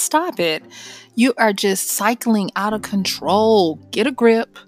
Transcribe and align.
Stop 0.00 0.40
it. 0.40 0.64
You 1.14 1.34
are 1.36 1.52
just 1.52 1.90
cycling 1.90 2.50
out 2.56 2.72
of 2.72 2.80
control. 2.82 3.76
Get 3.90 4.06
a 4.06 4.12
grip 4.12 4.58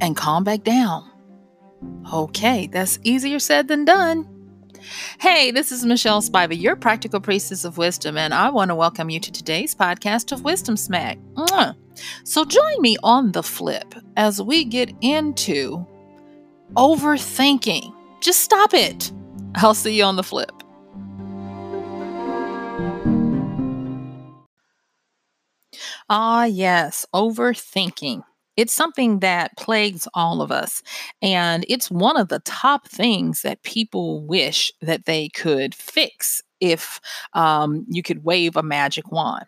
and 0.00 0.16
calm 0.16 0.44
back 0.44 0.62
down. 0.62 1.10
Okay, 2.12 2.68
that's 2.68 2.98
easier 3.02 3.40
said 3.40 3.66
than 3.66 3.84
done. 3.84 4.28
Hey, 5.18 5.50
this 5.50 5.72
is 5.72 5.84
Michelle 5.84 6.22
Spiva, 6.22 6.58
your 6.58 6.76
practical 6.76 7.18
priestess 7.18 7.64
of 7.64 7.78
wisdom, 7.78 8.16
and 8.16 8.32
I 8.32 8.48
want 8.50 8.68
to 8.68 8.76
welcome 8.76 9.10
you 9.10 9.18
to 9.18 9.32
today's 9.32 9.74
podcast 9.74 10.30
of 10.30 10.44
Wisdom 10.44 10.76
Smack. 10.76 11.18
Mwah. 11.34 11.74
So 12.22 12.44
join 12.44 12.80
me 12.80 12.96
on 13.02 13.32
the 13.32 13.42
flip 13.42 13.92
as 14.16 14.40
we 14.40 14.64
get 14.64 14.92
into 15.00 15.84
overthinking. 16.74 17.92
Just 18.20 18.42
stop 18.42 18.72
it. 18.72 19.10
I'll 19.56 19.74
see 19.74 19.98
you 19.98 20.04
on 20.04 20.14
the 20.14 20.22
flip. 20.22 20.52
Ah, 26.08 26.44
yes, 26.44 27.04
overthinking. 27.14 28.22
It's 28.56 28.72
something 28.72 29.18
that 29.20 29.56
plagues 29.58 30.08
all 30.14 30.40
of 30.40 30.50
us. 30.50 30.82
And 31.20 31.64
it's 31.68 31.90
one 31.90 32.16
of 32.16 32.28
the 32.28 32.38
top 32.40 32.88
things 32.88 33.42
that 33.42 33.62
people 33.64 34.24
wish 34.24 34.72
that 34.80 35.04
they 35.04 35.28
could 35.30 35.74
fix 35.74 36.42
if 36.60 37.00
um, 37.34 37.84
you 37.88 38.02
could 38.02 38.24
wave 38.24 38.56
a 38.56 38.62
magic 38.62 39.10
wand. 39.12 39.44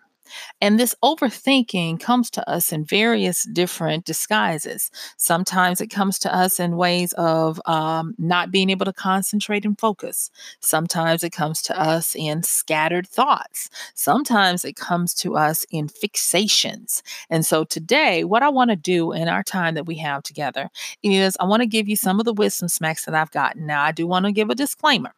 And 0.60 0.78
this 0.78 0.94
overthinking 1.02 2.00
comes 2.00 2.30
to 2.30 2.50
us 2.50 2.72
in 2.72 2.84
various 2.84 3.44
different 3.44 4.04
disguises. 4.04 4.90
Sometimes 5.16 5.80
it 5.80 5.88
comes 5.88 6.18
to 6.20 6.34
us 6.34 6.60
in 6.60 6.76
ways 6.76 7.12
of 7.14 7.60
um, 7.66 8.14
not 8.18 8.50
being 8.50 8.70
able 8.70 8.86
to 8.86 8.92
concentrate 8.92 9.64
and 9.64 9.78
focus. 9.78 10.30
Sometimes 10.60 11.22
it 11.24 11.30
comes 11.30 11.62
to 11.62 11.80
us 11.80 12.14
in 12.16 12.42
scattered 12.42 13.06
thoughts. 13.06 13.70
Sometimes 13.94 14.64
it 14.64 14.76
comes 14.76 15.14
to 15.14 15.36
us 15.36 15.64
in 15.70 15.88
fixations. 15.88 17.02
And 17.30 17.44
so 17.44 17.64
today, 17.64 18.24
what 18.24 18.42
I 18.42 18.48
want 18.48 18.70
to 18.70 18.76
do 18.76 19.12
in 19.12 19.28
our 19.28 19.42
time 19.42 19.74
that 19.74 19.86
we 19.86 19.96
have 19.98 20.22
together 20.22 20.70
is 21.02 21.36
I 21.40 21.44
want 21.44 21.62
to 21.62 21.66
give 21.66 21.88
you 21.88 21.96
some 21.96 22.18
of 22.18 22.24
the 22.24 22.32
wisdom 22.32 22.68
smacks 22.68 23.04
that 23.04 23.14
I've 23.14 23.30
gotten. 23.30 23.66
Now, 23.66 23.82
I 23.82 23.92
do 23.92 24.06
want 24.06 24.26
to 24.26 24.32
give 24.32 24.50
a 24.50 24.54
disclaimer 24.54 25.12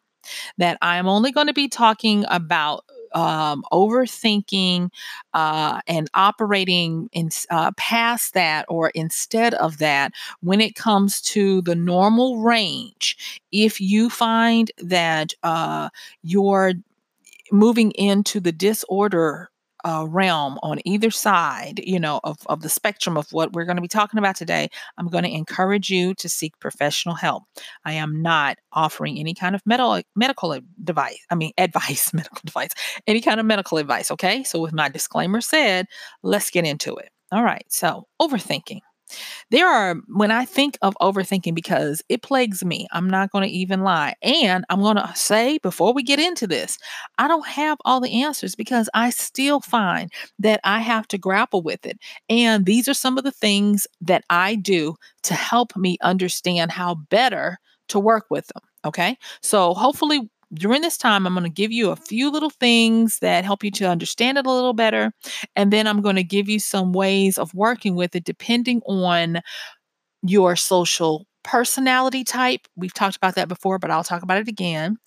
that 0.57 0.77
I'm 0.81 1.07
only 1.07 1.31
going 1.31 1.47
to 1.47 1.53
be 1.53 1.67
talking 1.67 2.25
about 2.29 2.85
um, 3.13 3.63
overthinking 3.71 4.89
uh, 5.33 5.81
and 5.87 6.09
operating 6.13 7.09
in 7.11 7.29
uh, 7.49 7.71
past 7.77 8.33
that 8.33 8.65
or 8.69 8.89
instead 8.95 9.53
of 9.55 9.77
that 9.79 10.13
when 10.41 10.61
it 10.61 10.75
comes 10.75 11.21
to 11.21 11.61
the 11.63 11.75
normal 11.75 12.37
range 12.39 13.41
if 13.51 13.79
you 13.81 14.09
find 14.09 14.71
that 14.77 15.33
uh, 15.43 15.89
you're 16.23 16.73
moving 17.51 17.91
into 17.93 18.39
the 18.41 18.53
disorder 18.53 19.50
uh, 19.83 20.05
realm 20.07 20.59
on 20.63 20.79
either 20.85 21.11
side, 21.11 21.81
you 21.83 21.99
know, 21.99 22.19
of, 22.23 22.37
of 22.47 22.61
the 22.61 22.69
spectrum 22.69 23.17
of 23.17 23.31
what 23.31 23.53
we're 23.53 23.65
going 23.65 23.75
to 23.77 23.81
be 23.81 23.87
talking 23.87 24.17
about 24.17 24.35
today, 24.35 24.69
I'm 24.97 25.07
going 25.07 25.23
to 25.23 25.31
encourage 25.31 25.89
you 25.89 26.13
to 26.15 26.29
seek 26.29 26.57
professional 26.59 27.15
help. 27.15 27.43
I 27.85 27.93
am 27.93 28.21
not 28.21 28.57
offering 28.73 29.17
any 29.17 29.33
kind 29.33 29.55
of 29.55 29.61
medical 29.65 30.01
medical 30.15 30.59
device. 30.83 31.19
I 31.29 31.35
mean, 31.35 31.51
advice, 31.57 32.13
medical 32.13 32.41
device, 32.45 32.71
any 33.07 33.21
kind 33.21 33.39
of 33.39 33.45
medical 33.45 33.77
advice. 33.77 34.11
Okay, 34.11 34.43
so 34.43 34.59
with 34.59 34.73
my 34.73 34.89
disclaimer 34.89 35.41
said, 35.41 35.87
let's 36.23 36.49
get 36.49 36.65
into 36.65 36.95
it. 36.95 37.09
All 37.31 37.43
right, 37.43 37.65
so 37.69 38.07
overthinking. 38.21 38.81
There 39.49 39.67
are, 39.67 39.95
when 40.07 40.31
I 40.31 40.45
think 40.45 40.77
of 40.81 40.95
overthinking, 41.01 41.55
because 41.55 42.01
it 42.09 42.21
plagues 42.21 42.63
me, 42.63 42.87
I'm 42.91 43.09
not 43.09 43.31
going 43.31 43.47
to 43.47 43.53
even 43.53 43.81
lie. 43.81 44.15
And 44.21 44.65
I'm 44.69 44.81
going 44.81 44.97
to 44.97 45.11
say 45.15 45.57
before 45.59 45.93
we 45.93 46.03
get 46.03 46.19
into 46.19 46.47
this, 46.47 46.77
I 47.17 47.27
don't 47.27 47.47
have 47.47 47.77
all 47.85 47.99
the 47.99 48.23
answers 48.23 48.55
because 48.55 48.89
I 48.93 49.09
still 49.09 49.59
find 49.59 50.11
that 50.39 50.59
I 50.63 50.79
have 50.79 51.07
to 51.09 51.17
grapple 51.17 51.61
with 51.61 51.85
it. 51.85 51.97
And 52.29 52.65
these 52.65 52.87
are 52.87 52.93
some 52.93 53.17
of 53.17 53.23
the 53.23 53.31
things 53.31 53.87
that 54.01 54.23
I 54.29 54.55
do 54.55 54.95
to 55.23 55.33
help 55.33 55.75
me 55.75 55.97
understand 56.01 56.71
how 56.71 56.95
better 56.95 57.57
to 57.89 57.99
work 57.99 58.25
with 58.29 58.47
them. 58.47 58.63
Okay. 58.85 59.17
So 59.41 59.73
hopefully 59.73 60.29
during 60.53 60.81
this 60.81 60.97
time, 60.97 61.25
I'm 61.25 61.33
going 61.33 61.43
to 61.43 61.49
give 61.49 61.71
you 61.71 61.91
a 61.91 61.95
few 61.95 62.31
little 62.31 62.49
things 62.49 63.19
that 63.19 63.45
help 63.45 63.63
you 63.63 63.71
to 63.71 63.89
understand 63.89 64.37
it 64.37 64.45
a 64.45 64.51
little 64.51 64.73
better. 64.73 65.13
And 65.55 65.71
then 65.71 65.87
I'm 65.87 66.01
going 66.01 66.17
to 66.17 66.23
give 66.23 66.49
you 66.49 66.59
some 66.59 66.93
ways 66.93 67.37
of 67.37 67.53
working 67.53 67.95
with 67.95 68.15
it 68.15 68.23
depending 68.23 68.81
on 68.85 69.41
your 70.23 70.55
social 70.55 71.25
personality 71.43 72.23
type. 72.23 72.67
We've 72.75 72.93
talked 72.93 73.15
about 73.15 73.35
that 73.35 73.47
before, 73.47 73.79
but 73.79 73.89
I'll 73.89 74.03
talk 74.03 74.21
about 74.21 74.37
it 74.37 74.47
again. 74.47 74.97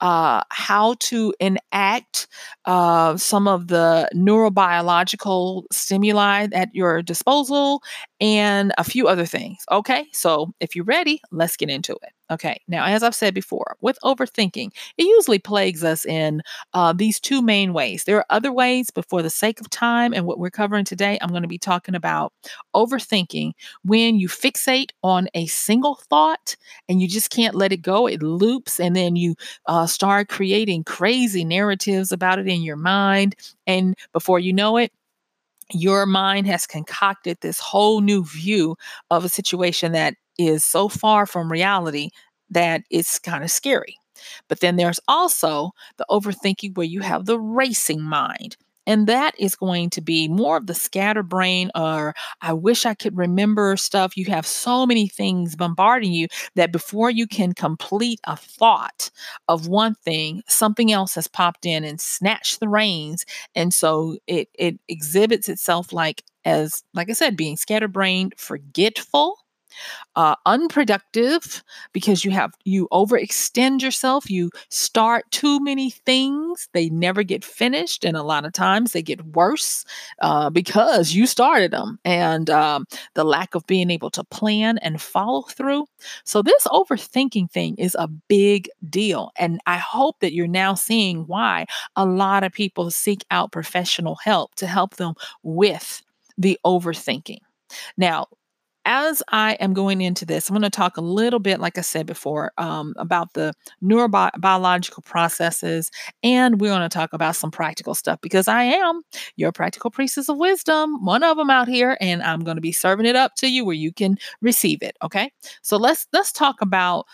Uh, 0.00 0.42
how 0.50 0.94
to 1.00 1.34
enact 1.40 2.28
uh, 2.64 3.16
some 3.16 3.46
of 3.46 3.68
the 3.68 4.08
neurobiological 4.14 5.64
stimuli 5.70 6.48
at 6.52 6.74
your 6.74 7.02
disposal 7.02 7.82
and 8.20 8.72
a 8.78 8.84
few 8.84 9.06
other 9.06 9.26
things. 9.26 9.58
Okay, 9.70 10.06
so 10.12 10.52
if 10.60 10.74
you're 10.74 10.84
ready, 10.84 11.20
let's 11.30 11.56
get 11.56 11.68
into 11.68 11.92
it. 11.92 12.12
Okay, 12.32 12.60
now, 12.66 12.84
as 12.86 13.02
I've 13.02 13.14
said 13.14 13.34
before, 13.34 13.76
with 13.82 13.98
overthinking, 14.02 14.70
it 14.96 15.04
usually 15.04 15.38
plagues 15.38 15.84
us 15.84 16.06
in 16.06 16.42
uh, 16.72 16.92
these 16.94 17.20
two 17.20 17.42
main 17.42 17.74
ways. 17.74 18.04
There 18.04 18.16
are 18.16 18.26
other 18.30 18.52
ways, 18.52 18.90
but 18.90 19.06
for 19.08 19.22
the 19.22 19.28
sake 19.30 19.60
of 19.60 19.68
time 19.68 20.14
and 20.14 20.24
what 20.24 20.38
we're 20.38 20.50
covering 20.50 20.86
today, 20.86 21.18
I'm 21.20 21.28
going 21.28 21.42
to 21.42 21.48
be 21.48 21.58
talking 21.58 21.94
about 21.94 22.32
overthinking 22.74 23.52
when 23.84 24.16
you 24.18 24.28
fixate 24.28 24.90
on 25.02 25.28
a 25.34 25.46
single 25.46 25.96
thought 26.08 26.56
and 26.88 27.02
you 27.02 27.08
just 27.08 27.30
can't 27.30 27.54
let 27.54 27.72
it 27.72 27.82
go. 27.82 28.06
It 28.06 28.22
loops, 28.22 28.80
and 28.80 28.96
then 28.96 29.14
you 29.16 29.34
uh, 29.66 29.86
start 29.86 30.28
creating 30.28 30.84
crazy 30.84 31.44
narratives 31.44 32.12
about 32.12 32.38
it 32.38 32.48
in 32.48 32.62
your 32.62 32.76
mind. 32.76 33.34
And 33.66 33.94
before 34.12 34.38
you 34.38 34.52
know 34.54 34.78
it, 34.78 34.90
your 35.74 36.06
mind 36.06 36.46
has 36.46 36.66
concocted 36.66 37.38
this 37.40 37.60
whole 37.60 38.00
new 38.00 38.24
view 38.24 38.76
of 39.10 39.24
a 39.24 39.28
situation 39.28 39.92
that 39.92 40.14
is 40.38 40.64
so 40.64 40.88
far 40.88 41.26
from 41.26 41.50
reality 41.50 42.10
that 42.50 42.82
it's 42.90 43.18
kind 43.18 43.44
of 43.44 43.50
scary. 43.50 43.96
But 44.48 44.60
then 44.60 44.76
there's 44.76 45.00
also 45.08 45.72
the 45.96 46.06
overthinking 46.10 46.76
where 46.76 46.86
you 46.86 47.00
have 47.00 47.26
the 47.26 47.38
racing 47.40 48.02
mind. 48.02 48.56
And 48.86 49.06
that 49.06 49.34
is 49.38 49.54
going 49.54 49.90
to 49.90 50.00
be 50.00 50.28
more 50.28 50.56
of 50.56 50.66
the 50.66 50.74
scatterbrain 50.74 51.70
or 51.74 52.14
I 52.40 52.52
wish 52.52 52.84
I 52.84 52.94
could 52.94 53.16
remember 53.16 53.76
stuff. 53.76 54.16
You 54.16 54.24
have 54.26 54.46
so 54.46 54.86
many 54.86 55.06
things 55.08 55.54
bombarding 55.56 56.12
you 56.12 56.26
that 56.56 56.72
before 56.72 57.10
you 57.10 57.26
can 57.26 57.52
complete 57.54 58.20
a 58.26 58.36
thought 58.36 59.10
of 59.48 59.68
one 59.68 59.94
thing, 60.04 60.42
something 60.48 60.90
else 60.92 61.14
has 61.14 61.28
popped 61.28 61.64
in 61.66 61.84
and 61.84 62.00
snatched 62.00 62.60
the 62.60 62.68
reins. 62.68 63.24
And 63.54 63.72
so 63.72 64.16
it 64.26 64.48
it 64.58 64.78
exhibits 64.88 65.48
itself 65.48 65.92
like 65.92 66.24
as 66.44 66.82
like 66.94 67.08
I 67.08 67.12
said, 67.12 67.36
being 67.36 67.56
scatterbrained, 67.56 68.34
forgetful, 68.36 69.36
uh, 70.16 70.34
unproductive 70.46 71.62
because 71.92 72.24
you 72.24 72.30
have 72.30 72.52
you 72.64 72.88
overextend 72.92 73.82
yourself. 73.82 74.30
You 74.30 74.50
start 74.68 75.30
too 75.30 75.60
many 75.60 75.90
things. 75.90 76.68
They 76.72 76.88
never 76.90 77.22
get 77.22 77.44
finished 77.44 78.04
and 78.04 78.16
a 78.16 78.22
lot 78.22 78.44
of 78.44 78.52
times 78.52 78.92
they 78.92 79.02
get 79.02 79.24
worse 79.26 79.84
uh, 80.20 80.50
because 80.50 81.12
you 81.12 81.26
started 81.26 81.70
them 81.70 81.98
and 82.04 82.50
um, 82.50 82.86
the 83.14 83.24
lack 83.24 83.54
of 83.54 83.66
being 83.66 83.90
able 83.90 84.10
to 84.10 84.24
plan 84.24 84.78
and 84.78 85.00
follow 85.00 85.42
through. 85.42 85.86
So 86.24 86.42
this 86.42 86.66
overthinking 86.66 87.50
thing 87.50 87.76
is 87.76 87.96
a 87.98 88.08
big 88.08 88.68
deal 88.88 89.30
and 89.36 89.60
i 89.66 89.76
hope 89.76 90.18
that 90.20 90.32
you're 90.32 90.46
now 90.46 90.74
seeing 90.74 91.26
why 91.26 91.66
a 91.96 92.04
lot 92.04 92.44
of 92.44 92.52
people 92.52 92.90
seek 92.90 93.24
out 93.30 93.52
professional 93.52 94.16
help 94.16 94.54
to 94.56 94.66
help 94.66 94.96
them 94.96 95.14
with 95.42 96.02
the 96.38 96.58
overthinking. 96.64 97.38
Now, 97.96 98.26
as 98.84 99.22
I 99.28 99.54
am 99.54 99.72
going 99.74 100.00
into 100.00 100.24
this, 100.24 100.48
I'm 100.48 100.54
going 100.54 100.62
to 100.62 100.70
talk 100.70 100.96
a 100.96 101.02
little 101.02 101.38
bit, 101.38 101.60
like 101.60 101.78
I 101.78 101.82
said 101.82 102.06
before, 102.06 102.52
um, 102.58 102.94
about 102.96 103.34
the 103.34 103.54
neurobiological 103.82 105.04
processes, 105.04 105.90
and 106.22 106.60
we're 106.60 106.70
going 106.70 106.82
to 106.82 106.88
talk 106.88 107.12
about 107.12 107.36
some 107.36 107.50
practical 107.50 107.94
stuff 107.94 108.20
because 108.20 108.48
I 108.48 108.64
am 108.64 109.02
your 109.36 109.52
practical 109.52 109.90
priestess 109.90 110.28
of 110.28 110.38
wisdom, 110.38 111.04
one 111.04 111.22
of 111.22 111.36
them 111.36 111.50
out 111.50 111.68
here, 111.68 111.96
and 112.00 112.22
I'm 112.22 112.40
going 112.40 112.56
to 112.56 112.60
be 112.62 112.72
serving 112.72 113.06
it 113.06 113.16
up 113.16 113.34
to 113.36 113.48
you 113.48 113.64
where 113.64 113.74
you 113.74 113.92
can 113.92 114.18
receive 114.40 114.82
it. 114.82 114.96
Okay, 115.02 115.30
so 115.62 115.76
let's 115.76 116.06
let's 116.12 116.32
talk 116.32 116.60
about 116.60 117.06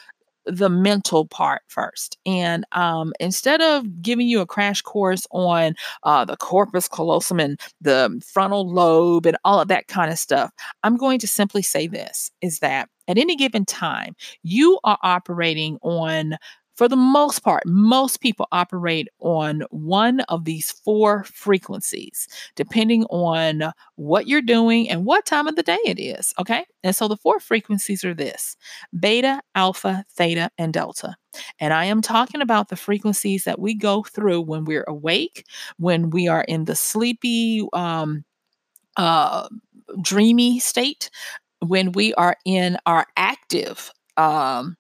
the 0.48 0.68
mental 0.68 1.26
part 1.26 1.62
first. 1.68 2.18
And 2.26 2.64
um, 2.72 3.12
instead 3.20 3.60
of 3.60 4.02
giving 4.02 4.28
you 4.28 4.40
a 4.40 4.46
crash 4.46 4.82
course 4.82 5.26
on 5.30 5.74
uh, 6.02 6.24
the 6.24 6.36
corpus 6.36 6.88
callosum 6.88 7.38
and 7.38 7.60
the 7.80 8.20
frontal 8.32 8.72
lobe 8.72 9.26
and 9.26 9.36
all 9.44 9.60
of 9.60 9.68
that 9.68 9.88
kind 9.88 10.10
of 10.10 10.18
stuff, 10.18 10.50
I'm 10.82 10.96
going 10.96 11.18
to 11.20 11.28
simply 11.28 11.62
say 11.62 11.86
this 11.86 12.30
is 12.40 12.60
that 12.60 12.88
at 13.08 13.18
any 13.18 13.36
given 13.36 13.64
time, 13.64 14.14
you 14.42 14.78
are 14.84 14.98
operating 15.02 15.78
on 15.82 16.36
for 16.78 16.86
the 16.86 16.94
most 16.94 17.40
part, 17.40 17.64
most 17.66 18.20
people 18.20 18.46
operate 18.52 19.08
on 19.18 19.64
one 19.70 20.20
of 20.28 20.44
these 20.44 20.70
four 20.70 21.24
frequencies, 21.24 22.28
depending 22.54 23.02
on 23.06 23.72
what 23.96 24.28
you're 24.28 24.40
doing 24.40 24.88
and 24.88 25.04
what 25.04 25.26
time 25.26 25.48
of 25.48 25.56
the 25.56 25.64
day 25.64 25.80
it 25.84 25.98
is. 25.98 26.32
Okay. 26.38 26.64
And 26.84 26.94
so 26.94 27.08
the 27.08 27.16
four 27.16 27.40
frequencies 27.40 28.04
are 28.04 28.14
this 28.14 28.56
beta, 28.96 29.42
alpha, 29.56 30.04
theta, 30.08 30.50
and 30.56 30.72
delta. 30.72 31.16
And 31.58 31.74
I 31.74 31.84
am 31.86 32.00
talking 32.00 32.40
about 32.40 32.68
the 32.68 32.76
frequencies 32.76 33.42
that 33.42 33.58
we 33.58 33.74
go 33.74 34.04
through 34.04 34.42
when 34.42 34.64
we're 34.64 34.86
awake, 34.86 35.46
when 35.78 36.10
we 36.10 36.28
are 36.28 36.42
in 36.42 36.66
the 36.66 36.76
sleepy, 36.76 37.66
um, 37.72 38.24
uh, 38.96 39.48
dreamy 40.00 40.60
state, 40.60 41.10
when 41.58 41.90
we 41.90 42.14
are 42.14 42.36
in 42.44 42.78
our 42.86 43.04
active 43.16 43.90
um, 44.16 44.76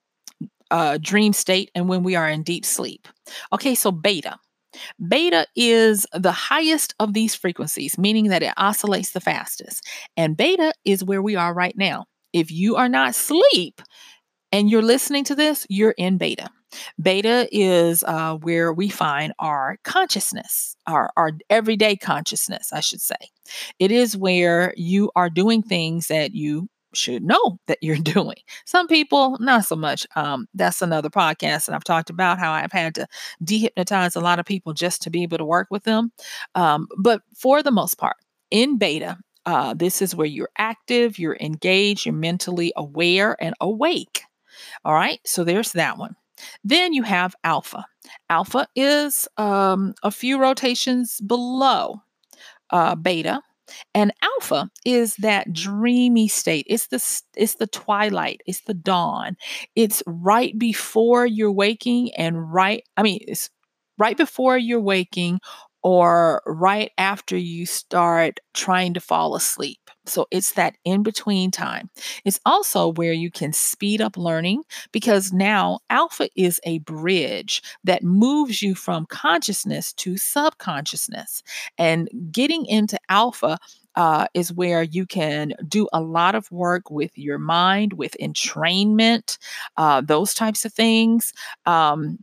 uh, 0.70 0.98
dream 1.00 1.32
state, 1.32 1.70
and 1.74 1.88
when 1.88 2.02
we 2.02 2.16
are 2.16 2.28
in 2.28 2.42
deep 2.42 2.64
sleep. 2.64 3.08
Okay, 3.52 3.74
so 3.74 3.90
beta. 3.90 4.38
Beta 5.08 5.46
is 5.56 6.06
the 6.12 6.32
highest 6.32 6.94
of 7.00 7.14
these 7.14 7.34
frequencies, 7.34 7.98
meaning 7.98 8.28
that 8.28 8.42
it 8.42 8.52
oscillates 8.56 9.12
the 9.12 9.20
fastest. 9.20 9.86
And 10.16 10.36
beta 10.36 10.72
is 10.84 11.04
where 11.04 11.22
we 11.22 11.36
are 11.36 11.54
right 11.54 11.76
now. 11.76 12.06
If 12.32 12.50
you 12.50 12.76
are 12.76 12.88
not 12.88 13.10
asleep 13.10 13.80
and 14.52 14.70
you're 14.70 14.82
listening 14.82 15.24
to 15.24 15.34
this, 15.34 15.66
you're 15.68 15.94
in 15.96 16.18
beta. 16.18 16.48
Beta 17.00 17.48
is 17.50 18.04
uh, 18.04 18.36
where 18.36 18.72
we 18.72 18.90
find 18.90 19.32
our 19.38 19.78
consciousness, 19.84 20.76
our, 20.86 21.10
our 21.16 21.32
everyday 21.48 21.96
consciousness, 21.96 22.72
I 22.72 22.80
should 22.80 23.00
say. 23.00 23.16
It 23.78 23.90
is 23.90 24.16
where 24.16 24.74
you 24.76 25.10
are 25.16 25.30
doing 25.30 25.62
things 25.62 26.08
that 26.08 26.34
you 26.34 26.68
should 26.94 27.22
know 27.22 27.58
that 27.66 27.78
you're 27.82 27.96
doing. 28.02 28.36
Some 28.64 28.86
people, 28.88 29.36
not 29.40 29.64
so 29.64 29.76
much. 29.76 30.06
Um, 30.16 30.48
that's 30.54 30.82
another 30.82 31.10
podcast, 31.10 31.68
and 31.68 31.74
I've 31.74 31.84
talked 31.84 32.10
about 32.10 32.38
how 32.38 32.52
I've 32.52 32.72
had 32.72 32.94
to 32.96 33.06
dehypnotize 33.44 34.16
a 34.16 34.20
lot 34.20 34.38
of 34.38 34.46
people 34.46 34.72
just 34.72 35.02
to 35.02 35.10
be 35.10 35.22
able 35.22 35.38
to 35.38 35.44
work 35.44 35.68
with 35.70 35.84
them. 35.84 36.12
Um, 36.54 36.88
but 36.98 37.22
for 37.36 37.62
the 37.62 37.70
most 37.72 37.98
part, 37.98 38.16
in 38.50 38.78
beta, 38.78 39.18
uh, 39.46 39.74
this 39.74 40.02
is 40.02 40.14
where 40.14 40.26
you're 40.26 40.50
active, 40.58 41.18
you're 41.18 41.38
engaged, 41.40 42.06
you're 42.06 42.14
mentally 42.14 42.72
aware 42.76 43.36
and 43.40 43.54
awake. 43.60 44.22
All 44.84 44.94
right, 44.94 45.20
so 45.24 45.44
there's 45.44 45.72
that 45.72 45.98
one. 45.98 46.16
Then 46.64 46.92
you 46.92 47.02
have 47.02 47.34
alpha. 47.44 47.84
Alpha 48.30 48.66
is 48.76 49.26
um, 49.36 49.94
a 50.02 50.10
few 50.10 50.38
rotations 50.38 51.20
below 51.20 52.02
uh, 52.70 52.94
beta. 52.94 53.40
And 53.94 54.12
alpha 54.22 54.70
is 54.84 55.16
that 55.16 55.52
dreamy 55.52 56.28
state. 56.28 56.66
It's 56.68 56.88
the 56.88 56.96
it's 57.36 57.54
the 57.56 57.66
twilight, 57.66 58.40
it's 58.46 58.62
the 58.62 58.74
dawn. 58.74 59.36
It's 59.76 60.02
right 60.06 60.58
before 60.58 61.26
you're 61.26 61.52
waking 61.52 62.12
and 62.16 62.52
right 62.52 62.82
I 62.96 63.02
mean 63.02 63.20
it's 63.26 63.50
right 63.98 64.16
before 64.16 64.58
you're 64.58 64.80
waking 64.80 65.40
or 65.82 66.42
right 66.46 66.90
after 66.98 67.36
you 67.36 67.66
start 67.66 68.40
trying 68.54 68.94
to 68.94 69.00
fall 69.00 69.34
asleep. 69.36 69.87
So 70.08 70.26
it's 70.30 70.52
that 70.52 70.76
in 70.84 71.02
between 71.02 71.50
time. 71.50 71.90
It's 72.24 72.40
also 72.46 72.92
where 72.92 73.12
you 73.12 73.30
can 73.30 73.52
speed 73.52 74.00
up 74.00 74.16
learning 74.16 74.62
because 74.92 75.32
now 75.32 75.80
alpha 75.90 76.28
is 76.36 76.60
a 76.64 76.78
bridge 76.80 77.62
that 77.84 78.02
moves 78.02 78.62
you 78.62 78.74
from 78.74 79.06
consciousness 79.06 79.92
to 79.94 80.16
subconsciousness. 80.16 81.42
And 81.76 82.08
getting 82.30 82.66
into 82.66 82.98
alpha 83.08 83.58
uh, 83.96 84.26
is 84.34 84.52
where 84.52 84.82
you 84.82 85.06
can 85.06 85.52
do 85.66 85.88
a 85.92 86.00
lot 86.00 86.34
of 86.34 86.50
work 86.52 86.90
with 86.90 87.16
your 87.18 87.38
mind, 87.38 87.94
with 87.94 88.16
entrainment, 88.20 89.38
uh, 89.76 90.00
those 90.00 90.34
types 90.34 90.64
of 90.64 90.72
things. 90.72 91.32
Um, 91.66 92.18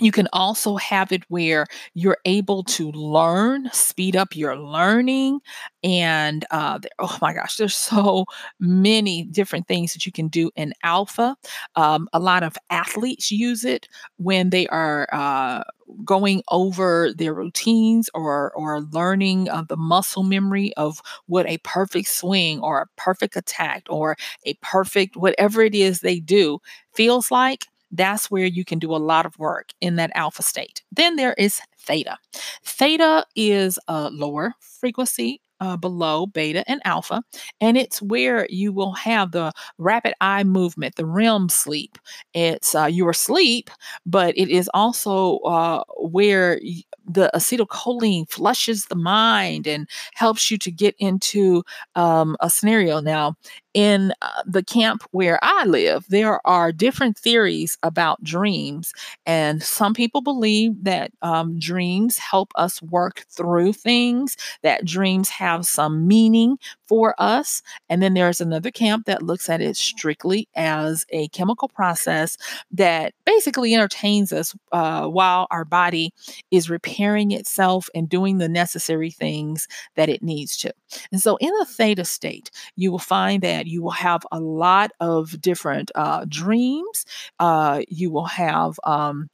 you 0.00 0.10
can 0.10 0.26
also 0.32 0.76
have 0.76 1.12
it 1.12 1.22
where 1.28 1.66
you're 1.94 2.18
able 2.24 2.64
to 2.64 2.90
learn, 2.92 3.70
speed 3.72 4.16
up 4.16 4.34
your 4.34 4.56
learning. 4.56 5.40
And 5.84 6.44
uh, 6.50 6.80
oh 6.98 7.16
my 7.22 7.32
gosh, 7.32 7.56
there's 7.56 7.76
so 7.76 8.24
many 8.58 9.22
different 9.22 9.68
things 9.68 9.92
that 9.92 10.04
you 10.04 10.12
can 10.12 10.28
do 10.28 10.50
in 10.56 10.72
alpha. 10.82 11.36
Um, 11.76 12.08
a 12.12 12.18
lot 12.18 12.42
of 12.42 12.56
athletes 12.70 13.30
use 13.30 13.64
it 13.64 13.88
when 14.16 14.50
they 14.50 14.66
are 14.68 15.08
uh, 15.12 15.62
going 16.04 16.42
over 16.50 17.12
their 17.16 17.34
routines 17.34 18.08
or 18.14 18.52
or 18.56 18.80
learning 18.92 19.48
uh, 19.48 19.62
the 19.68 19.76
muscle 19.76 20.22
memory 20.22 20.72
of 20.76 21.00
what 21.26 21.46
a 21.48 21.58
perfect 21.58 22.08
swing 22.08 22.58
or 22.60 22.80
a 22.80 22.86
perfect 22.96 23.36
attack 23.36 23.84
or 23.88 24.16
a 24.46 24.54
perfect 24.62 25.16
whatever 25.16 25.62
it 25.62 25.74
is 25.74 26.00
they 26.00 26.18
do 26.20 26.58
feels 26.94 27.30
like 27.30 27.66
that's 27.94 28.30
where 28.30 28.46
you 28.46 28.64
can 28.64 28.78
do 28.78 28.94
a 28.94 28.98
lot 28.98 29.26
of 29.26 29.38
work 29.38 29.70
in 29.80 29.96
that 29.96 30.10
alpha 30.14 30.42
state. 30.42 30.82
Then 30.92 31.16
there 31.16 31.34
is 31.34 31.60
theta. 31.78 32.16
Theta 32.64 33.24
is 33.36 33.78
a 33.88 34.10
lower 34.10 34.54
frequency 34.60 35.40
uh, 35.60 35.76
below 35.76 36.26
beta 36.26 36.64
and 36.68 36.80
alpha, 36.84 37.22
and 37.60 37.76
it's 37.76 38.02
where 38.02 38.46
you 38.50 38.72
will 38.72 38.92
have 38.92 39.30
the 39.30 39.52
rapid 39.78 40.12
eye 40.20 40.44
movement, 40.44 40.96
the 40.96 41.06
REM 41.06 41.48
sleep. 41.48 41.96
It's 42.34 42.74
uh, 42.74 42.86
your 42.86 43.12
sleep, 43.12 43.70
but 44.04 44.36
it 44.36 44.48
is 44.48 44.68
also 44.74 45.38
uh, 45.38 45.84
where 45.96 46.60
the 47.06 47.30
acetylcholine 47.34 48.28
flushes 48.28 48.86
the 48.86 48.96
mind 48.96 49.66
and 49.66 49.88
helps 50.14 50.50
you 50.50 50.58
to 50.58 50.70
get 50.70 50.94
into 50.98 51.62
um, 51.94 52.36
a 52.40 52.50
scenario. 52.50 53.00
Now, 53.00 53.36
in 53.74 54.12
uh, 54.22 54.42
the 54.46 54.62
camp 54.62 55.02
where 55.10 55.38
I 55.42 55.64
live, 55.64 56.06
there 56.08 56.40
are 56.46 56.72
different 56.72 57.18
theories 57.18 57.76
about 57.82 58.22
dreams. 58.22 58.92
And 59.26 59.62
some 59.62 59.94
people 59.94 60.22
believe 60.22 60.84
that 60.84 61.10
um, 61.22 61.58
dreams 61.58 62.18
help 62.18 62.52
us 62.54 62.80
work 62.80 63.26
through 63.28 63.72
things, 63.72 64.36
that 64.62 64.84
dreams 64.84 65.28
have 65.28 65.66
some 65.66 66.06
meaning 66.06 66.58
for 66.86 67.14
us. 67.18 67.62
And 67.88 68.02
then 68.02 68.14
there's 68.14 68.40
another 68.40 68.70
camp 68.70 69.06
that 69.06 69.22
looks 69.22 69.48
at 69.48 69.60
it 69.60 69.76
strictly 69.76 70.48
as 70.54 71.04
a 71.10 71.28
chemical 71.28 71.68
process 71.68 72.38
that 72.70 73.14
basically 73.26 73.74
entertains 73.74 74.32
us 74.32 74.54
uh, 74.72 75.06
while 75.06 75.46
our 75.50 75.64
body 75.64 76.12
is 76.50 76.70
repairing 76.70 77.30
itself 77.32 77.88
and 77.94 78.08
doing 78.08 78.38
the 78.38 78.48
necessary 78.48 79.10
things 79.10 79.66
that 79.96 80.08
it 80.08 80.22
needs 80.22 80.56
to. 80.58 80.72
And 81.12 81.20
so 81.20 81.36
in 81.36 81.52
a 81.60 81.64
theta 81.64 82.04
state, 82.04 82.50
you 82.76 82.90
will 82.90 82.98
find 82.98 83.42
that 83.42 83.66
you 83.66 83.82
will 83.82 83.90
have 83.90 84.26
a 84.32 84.40
lot 84.40 84.90
of 85.00 85.40
different 85.40 85.90
uh, 85.94 86.24
dreams. 86.28 87.04
Uh, 87.38 87.82
you 87.88 88.10
will 88.10 88.26
have 88.26 88.78
um, 88.84 89.28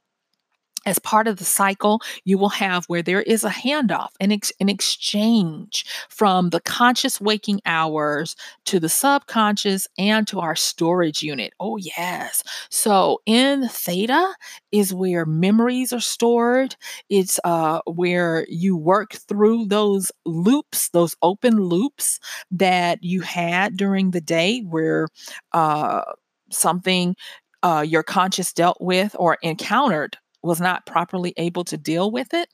as 0.85 0.99
part 0.99 1.27
of 1.27 1.37
the 1.37 1.45
cycle, 1.45 2.01
you 2.23 2.37
will 2.37 2.49
have 2.49 2.85
where 2.85 3.01
there 3.03 3.21
is 3.21 3.43
a 3.43 3.49
handoff, 3.49 4.09
an, 4.19 4.31
ex- 4.31 4.51
an 4.59 4.69
exchange 4.69 5.85
from 6.09 6.49
the 6.49 6.59
conscious 6.61 7.21
waking 7.21 7.61
hours 7.65 8.35
to 8.65 8.79
the 8.79 8.89
subconscious 8.89 9.87
and 9.97 10.27
to 10.27 10.39
our 10.39 10.55
storage 10.55 11.21
unit. 11.21 11.53
Oh, 11.59 11.77
yes. 11.77 12.43
So 12.69 13.21
in 13.25 13.67
theta 13.67 14.33
is 14.71 14.93
where 14.93 15.25
memories 15.25 15.93
are 15.93 15.99
stored. 15.99 16.75
It's 17.09 17.39
uh, 17.43 17.81
where 17.85 18.45
you 18.49 18.75
work 18.75 19.13
through 19.13 19.65
those 19.65 20.11
loops, 20.25 20.89
those 20.89 21.15
open 21.21 21.57
loops 21.57 22.19
that 22.49 23.03
you 23.03 23.21
had 23.21 23.77
during 23.77 24.11
the 24.11 24.21
day 24.21 24.61
where 24.61 25.07
uh, 25.53 26.01
something 26.49 27.15
uh, 27.63 27.85
your 27.87 28.03
conscious 28.03 28.51
dealt 28.53 28.77
with 28.81 29.15
or 29.19 29.37
encountered 29.43 30.17
was 30.43 30.59
not 30.59 30.85
properly 30.85 31.33
able 31.37 31.63
to 31.65 31.77
deal 31.77 32.11
with 32.11 32.33
it. 32.33 32.49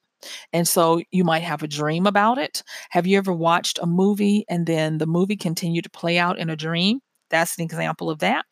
And 0.52 0.68
so 0.68 1.02
you 1.12 1.24
might 1.24 1.44
have 1.44 1.62
a 1.64 1.68
dream 1.68 2.08
about 2.08 2.38
it. 2.38 2.64
Have 2.90 3.06
you 3.06 3.18
ever 3.18 3.34
watched 3.34 3.80
a 3.82 3.86
movie 3.86 4.46
and 4.50 4.66
then 4.66 4.98
the 4.98 5.06
movie 5.06 5.36
continued 5.36 5.84
to 5.84 5.90
play 5.90 6.18
out 6.18 6.40
in 6.40 6.50
a 6.50 6.56
dream? 6.56 7.00
That's 7.30 7.58
an 7.58 7.64
example 7.64 8.10
of 8.10 8.20
that. 8.20 8.46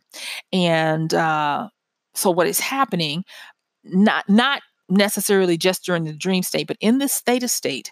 And 0.54 1.14
uh, 1.14 1.70
so 2.14 2.30
what 2.30 2.48
is 2.48 2.60
happening, 2.60 3.24
not 3.84 4.28
not 4.30 4.62
necessarily 4.90 5.58
just 5.58 5.84
during 5.84 6.04
the 6.04 6.14
dream 6.14 6.44
state, 6.44 6.68
but 6.68 6.78
in 6.80 7.00
this 7.00 7.20
theta 7.22 7.48
state, 7.48 7.92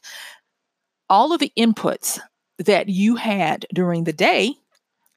all 1.10 1.34
of 1.34 1.40
the 1.40 1.52
inputs 1.58 2.20
that 2.60 2.90
you 2.90 3.16
had 3.16 3.66
during 3.74 4.04
the 4.04 4.14
day 4.14 4.56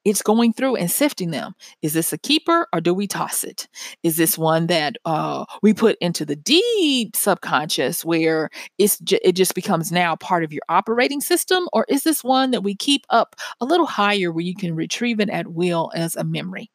it's 0.06 0.22
going 0.22 0.52
through 0.52 0.76
and 0.76 0.88
sifting 0.88 1.32
them. 1.32 1.52
Is 1.82 1.92
this 1.92 2.12
a 2.12 2.18
keeper 2.18 2.68
or 2.72 2.80
do 2.80 2.94
we 2.94 3.08
toss 3.08 3.42
it? 3.42 3.66
Is 4.04 4.16
this 4.16 4.38
one 4.38 4.68
that 4.68 4.94
uh, 5.04 5.44
we 5.62 5.74
put 5.74 5.98
into 6.00 6.24
the 6.24 6.36
deep 6.36 7.16
subconscious 7.16 8.04
where 8.04 8.48
it's 8.78 9.00
ju- 9.00 9.18
it 9.24 9.32
just 9.32 9.56
becomes 9.56 9.90
now 9.90 10.14
part 10.14 10.44
of 10.44 10.52
your 10.52 10.62
operating 10.68 11.20
system? 11.20 11.68
Or 11.72 11.84
is 11.88 12.04
this 12.04 12.22
one 12.22 12.52
that 12.52 12.62
we 12.62 12.76
keep 12.76 13.04
up 13.10 13.34
a 13.60 13.64
little 13.64 13.86
higher 13.86 14.30
where 14.30 14.44
you 14.44 14.54
can 14.54 14.76
retrieve 14.76 15.18
it 15.18 15.28
at 15.28 15.48
will 15.48 15.90
as 15.96 16.14
a 16.14 16.22
memory? 16.22 16.70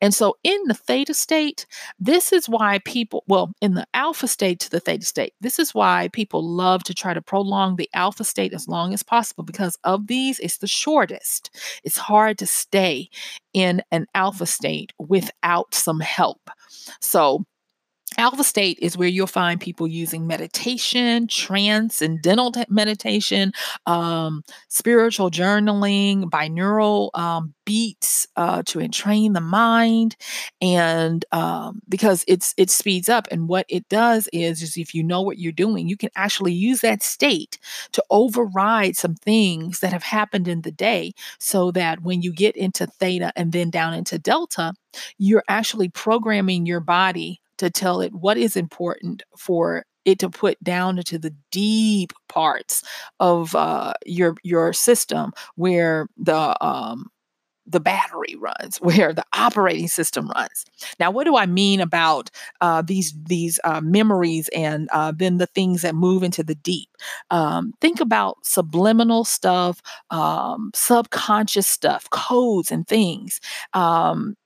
And 0.00 0.14
so 0.14 0.36
in 0.44 0.60
the 0.66 0.74
theta 0.74 1.14
state, 1.14 1.66
this 1.98 2.32
is 2.32 2.48
why 2.48 2.80
people, 2.84 3.24
well, 3.26 3.52
in 3.60 3.74
the 3.74 3.86
alpha 3.94 4.28
state 4.28 4.60
to 4.60 4.70
the 4.70 4.80
theta 4.80 5.04
state, 5.04 5.34
this 5.40 5.58
is 5.58 5.74
why 5.74 6.08
people 6.12 6.46
love 6.46 6.84
to 6.84 6.94
try 6.94 7.14
to 7.14 7.22
prolong 7.22 7.76
the 7.76 7.90
alpha 7.94 8.24
state 8.24 8.52
as 8.52 8.68
long 8.68 8.92
as 8.92 9.02
possible 9.02 9.44
because 9.44 9.78
of 9.84 10.06
these, 10.06 10.38
it's 10.40 10.58
the 10.58 10.66
shortest. 10.66 11.50
It's 11.84 11.96
hard 11.96 12.38
to 12.38 12.46
stay 12.46 13.08
in 13.52 13.82
an 13.90 14.06
alpha 14.14 14.46
state 14.46 14.92
without 14.98 15.74
some 15.74 16.00
help. 16.00 16.50
So 17.00 17.44
Alpha 18.16 18.44
state 18.44 18.78
is 18.80 18.96
where 18.96 19.08
you'll 19.08 19.26
find 19.26 19.60
people 19.60 19.86
using 19.88 20.26
meditation, 20.26 21.26
transcendental 21.26 22.52
meditation, 22.68 23.52
um, 23.86 24.42
spiritual 24.68 25.30
journaling, 25.30 26.24
binaural 26.30 27.10
um, 27.18 27.54
beats 27.64 28.26
uh, 28.36 28.62
to 28.66 28.78
entrain 28.80 29.32
the 29.32 29.40
mind, 29.40 30.16
and 30.60 31.24
um, 31.32 31.80
because 31.88 32.24
it's 32.28 32.54
it 32.56 32.70
speeds 32.70 33.08
up. 33.08 33.26
And 33.30 33.48
what 33.48 33.66
it 33.68 33.88
does 33.88 34.28
is, 34.32 34.62
is 34.62 34.76
if 34.76 34.94
you 34.94 35.02
know 35.02 35.20
what 35.22 35.38
you're 35.38 35.52
doing, 35.52 35.88
you 35.88 35.96
can 35.96 36.10
actually 36.14 36.52
use 36.52 36.80
that 36.82 37.02
state 37.02 37.58
to 37.92 38.04
override 38.10 38.96
some 38.96 39.14
things 39.16 39.80
that 39.80 39.92
have 39.92 40.02
happened 40.04 40.46
in 40.46 40.62
the 40.62 40.72
day, 40.72 41.12
so 41.40 41.70
that 41.72 42.02
when 42.02 42.22
you 42.22 42.32
get 42.32 42.56
into 42.56 42.86
theta 42.86 43.32
and 43.36 43.52
then 43.52 43.70
down 43.70 43.94
into 43.94 44.18
delta, 44.18 44.72
you're 45.18 45.44
actually 45.48 45.88
programming 45.88 46.66
your 46.66 46.80
body 46.80 47.40
to 47.58 47.70
tell 47.70 48.00
it 48.00 48.12
what 48.14 48.36
is 48.36 48.56
important 48.56 49.22
for 49.36 49.84
it 50.04 50.18
to 50.18 50.28
put 50.28 50.62
down 50.62 50.98
into 50.98 51.18
the 51.18 51.34
deep 51.50 52.12
parts 52.28 52.82
of 53.20 53.54
uh, 53.54 53.94
your 54.06 54.36
your 54.42 54.72
system 54.72 55.32
where 55.56 56.08
the 56.16 56.56
um, 56.64 57.10
the 57.66 57.80
battery 57.80 58.36
runs, 58.36 58.76
where 58.80 59.12
the 59.12 59.24
operating 59.34 59.88
system 59.88 60.28
runs. 60.28 60.64
Now, 61.00 61.10
what 61.10 61.24
do 61.24 61.36
I 61.36 61.46
mean 61.46 61.80
about 61.80 62.30
uh, 62.60 62.82
these 62.82 63.14
these 63.24 63.58
uh, 63.64 63.80
memories 63.80 64.48
and 64.54 64.88
uh, 64.92 65.12
then 65.16 65.38
the 65.38 65.46
things 65.46 65.82
that 65.82 65.94
move 65.94 66.22
into 66.22 66.42
the 66.42 66.54
deep? 66.54 66.88
Um, 67.30 67.72
think 67.80 68.00
about 68.00 68.38
subliminal 68.44 69.24
stuff, 69.24 69.80
um, 70.10 70.70
subconscious 70.74 71.66
stuff, 71.66 72.08
codes 72.10 72.70
and 72.70 72.86
things. 72.86 73.40
Um, 73.72 74.36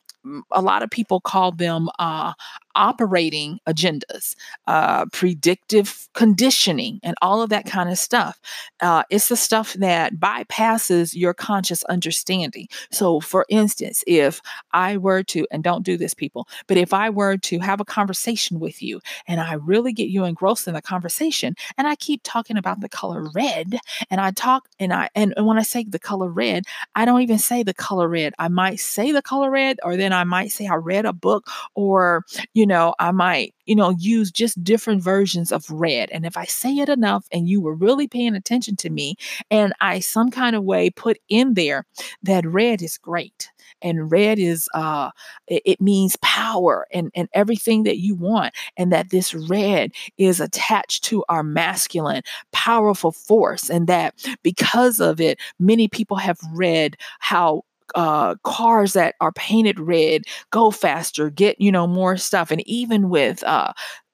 a 0.50 0.60
lot 0.60 0.82
of 0.82 0.90
people 0.90 1.20
call 1.20 1.52
them 1.52 1.88
uh, 1.98 2.32
operating 2.74 3.58
agendas, 3.66 4.34
uh, 4.66 5.06
predictive 5.06 6.08
conditioning, 6.14 7.00
and 7.02 7.16
all 7.22 7.42
of 7.42 7.50
that 7.50 7.66
kind 7.66 7.90
of 7.90 7.98
stuff. 7.98 8.40
Uh, 8.80 9.02
it's 9.10 9.28
the 9.28 9.36
stuff 9.36 9.74
that 9.74 10.14
bypasses 10.16 11.14
your 11.14 11.34
conscious 11.34 11.82
understanding. 11.84 12.68
So, 12.90 13.20
for 13.20 13.46
instance, 13.48 14.04
if 14.06 14.40
I 14.72 14.96
were 14.96 15.22
to, 15.24 15.46
and 15.50 15.64
don't 15.64 15.84
do 15.84 15.96
this, 15.96 16.14
people, 16.14 16.48
but 16.66 16.76
if 16.76 16.92
I 16.92 17.10
were 17.10 17.36
to 17.36 17.58
have 17.60 17.80
a 17.80 17.84
conversation 17.84 18.60
with 18.60 18.82
you 18.82 19.00
and 19.26 19.40
I 19.40 19.54
really 19.54 19.92
get 19.92 20.08
you 20.08 20.24
engrossed 20.24 20.68
in 20.68 20.74
the 20.74 20.82
conversation 20.82 21.54
and 21.76 21.86
I 21.86 21.96
keep 21.96 22.20
talking 22.24 22.56
about 22.56 22.80
the 22.80 22.88
color 22.88 23.26
red 23.34 23.78
and 24.10 24.20
I 24.20 24.30
talk 24.30 24.68
and 24.78 24.92
I, 24.92 25.08
and, 25.14 25.34
when 25.38 25.58
I 25.58 25.62
say 25.62 25.84
the 25.84 25.98
color 25.98 26.28
red, 26.28 26.64
I 26.94 27.04
don't 27.04 27.22
even 27.22 27.38
say 27.38 27.62
the 27.62 27.74
color 27.74 28.08
red. 28.08 28.34
I 28.38 28.48
might 28.48 28.80
say 28.80 29.12
the 29.12 29.22
color 29.22 29.50
red, 29.50 29.78
or 29.82 29.96
then 29.96 30.12
I 30.12 30.24
might 30.24 30.52
say 30.52 30.66
I 30.66 30.74
read 30.74 31.06
a 31.06 31.12
book 31.12 31.48
or, 31.74 32.24
you 32.58 32.66
know, 32.66 32.92
I 32.98 33.12
might, 33.12 33.54
you 33.66 33.76
know, 33.76 33.90
use 33.90 34.32
just 34.32 34.64
different 34.64 35.00
versions 35.00 35.52
of 35.52 35.70
red. 35.70 36.10
And 36.10 36.26
if 36.26 36.36
I 36.36 36.44
say 36.44 36.74
it 36.78 36.88
enough 36.88 37.24
and 37.30 37.48
you 37.48 37.60
were 37.60 37.72
really 37.72 38.08
paying 38.08 38.34
attention 38.34 38.74
to 38.78 38.90
me 38.90 39.14
and 39.48 39.72
I 39.80 40.00
some 40.00 40.28
kind 40.28 40.56
of 40.56 40.64
way 40.64 40.90
put 40.90 41.18
in 41.28 41.54
there 41.54 41.86
that 42.24 42.44
red 42.44 42.82
is 42.82 42.98
great 42.98 43.52
and 43.80 44.10
red 44.10 44.40
is 44.40 44.68
uh 44.74 45.10
it, 45.46 45.80
means 45.80 46.16
power 46.20 46.88
and 46.92 47.12
and 47.14 47.28
everything 47.32 47.84
that 47.84 47.98
you 47.98 48.16
want 48.16 48.52
and 48.76 48.92
that 48.92 49.10
this 49.10 49.32
red 49.34 49.92
is 50.16 50.40
attached 50.40 51.04
to 51.04 51.24
our 51.28 51.44
masculine 51.44 52.22
powerful 52.50 53.12
force 53.12 53.70
and 53.70 53.86
that 53.86 54.14
because 54.42 54.98
of 54.98 55.20
it 55.20 55.38
many 55.60 55.86
people 55.86 56.16
have 56.16 56.40
read 56.52 56.96
how 57.20 57.62
uh, 57.94 58.34
cars 58.44 58.92
that 58.92 59.14
are 59.20 59.32
painted 59.32 59.78
red 59.80 60.22
go 60.50 60.70
faster, 60.70 61.30
get 61.30 61.60
you 61.60 61.72
know 61.72 61.86
more 61.86 62.16
stuff, 62.16 62.50
and 62.50 62.66
even 62.66 63.08
with 63.08 63.42
uh, 63.44 63.72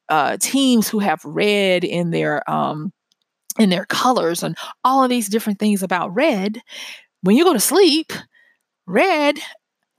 uh, 0.09 0.37
teams 0.41 0.89
who 0.89 0.99
have 0.99 1.25
red 1.25 1.85
in 1.85 2.11
their 2.11 2.49
um, 2.51 2.93
in 3.59 3.71
their 3.71 3.87
colors 3.87 4.43
and 4.43 4.57
all 4.85 5.03
of 5.03 5.11
these 5.11 5.29
different 5.29 5.59
things 5.59 5.83
about 5.83 6.15
red, 6.15 6.61
when 7.23 7.37
you 7.37 7.45
go 7.45 7.53
to 7.53 7.61
sleep, 7.61 8.13
red 8.87 9.39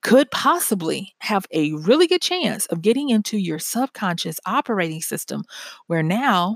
could 0.03 0.29
possibly 0.29 1.15
have 1.20 1.48
a 1.51 1.74
really 1.74 2.05
good 2.05 2.22
chance 2.22 2.67
of 2.67 2.82
getting 2.82 3.10
into 3.10 3.38
your 3.38 3.58
subconscious 3.58 4.39
operating 4.46 5.01
system 5.01 5.44
where 5.88 6.03
now 6.03 6.55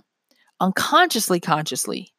unconsciously 0.60 1.40
consciously 1.40 2.12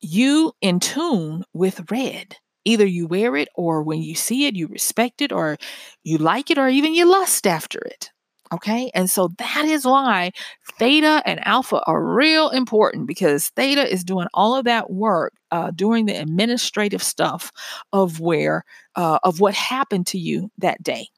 you 0.00 0.52
in 0.60 0.80
tune 0.80 1.44
with 1.54 1.90
red 1.90 2.36
Either 2.64 2.86
you 2.86 3.06
wear 3.06 3.36
it, 3.36 3.48
or 3.54 3.82
when 3.82 4.02
you 4.02 4.14
see 4.14 4.46
it, 4.46 4.56
you 4.56 4.66
respect 4.68 5.20
it, 5.22 5.32
or 5.32 5.56
you 6.02 6.18
like 6.18 6.50
it, 6.50 6.58
or 6.58 6.68
even 6.68 6.94
you 6.94 7.04
lust 7.10 7.46
after 7.46 7.78
it. 7.80 8.10
Okay. 8.52 8.90
And 8.94 9.10
so 9.10 9.28
that 9.38 9.64
is 9.64 9.84
why 9.84 10.30
theta 10.78 11.22
and 11.26 11.44
alpha 11.46 11.82
are 11.86 12.04
real 12.04 12.50
important 12.50 13.06
because 13.06 13.48
theta 13.56 13.90
is 13.90 14.04
doing 14.04 14.28
all 14.34 14.54
of 14.56 14.64
that 14.66 14.90
work, 14.90 15.32
uh, 15.50 15.70
doing 15.72 16.06
the 16.06 16.14
administrative 16.20 17.02
stuff 17.02 17.50
of 17.92 18.20
where, 18.20 18.64
uh, 18.96 19.18
of 19.24 19.40
what 19.40 19.54
happened 19.54 20.06
to 20.08 20.18
you 20.18 20.50
that 20.58 20.82
day. 20.82 21.08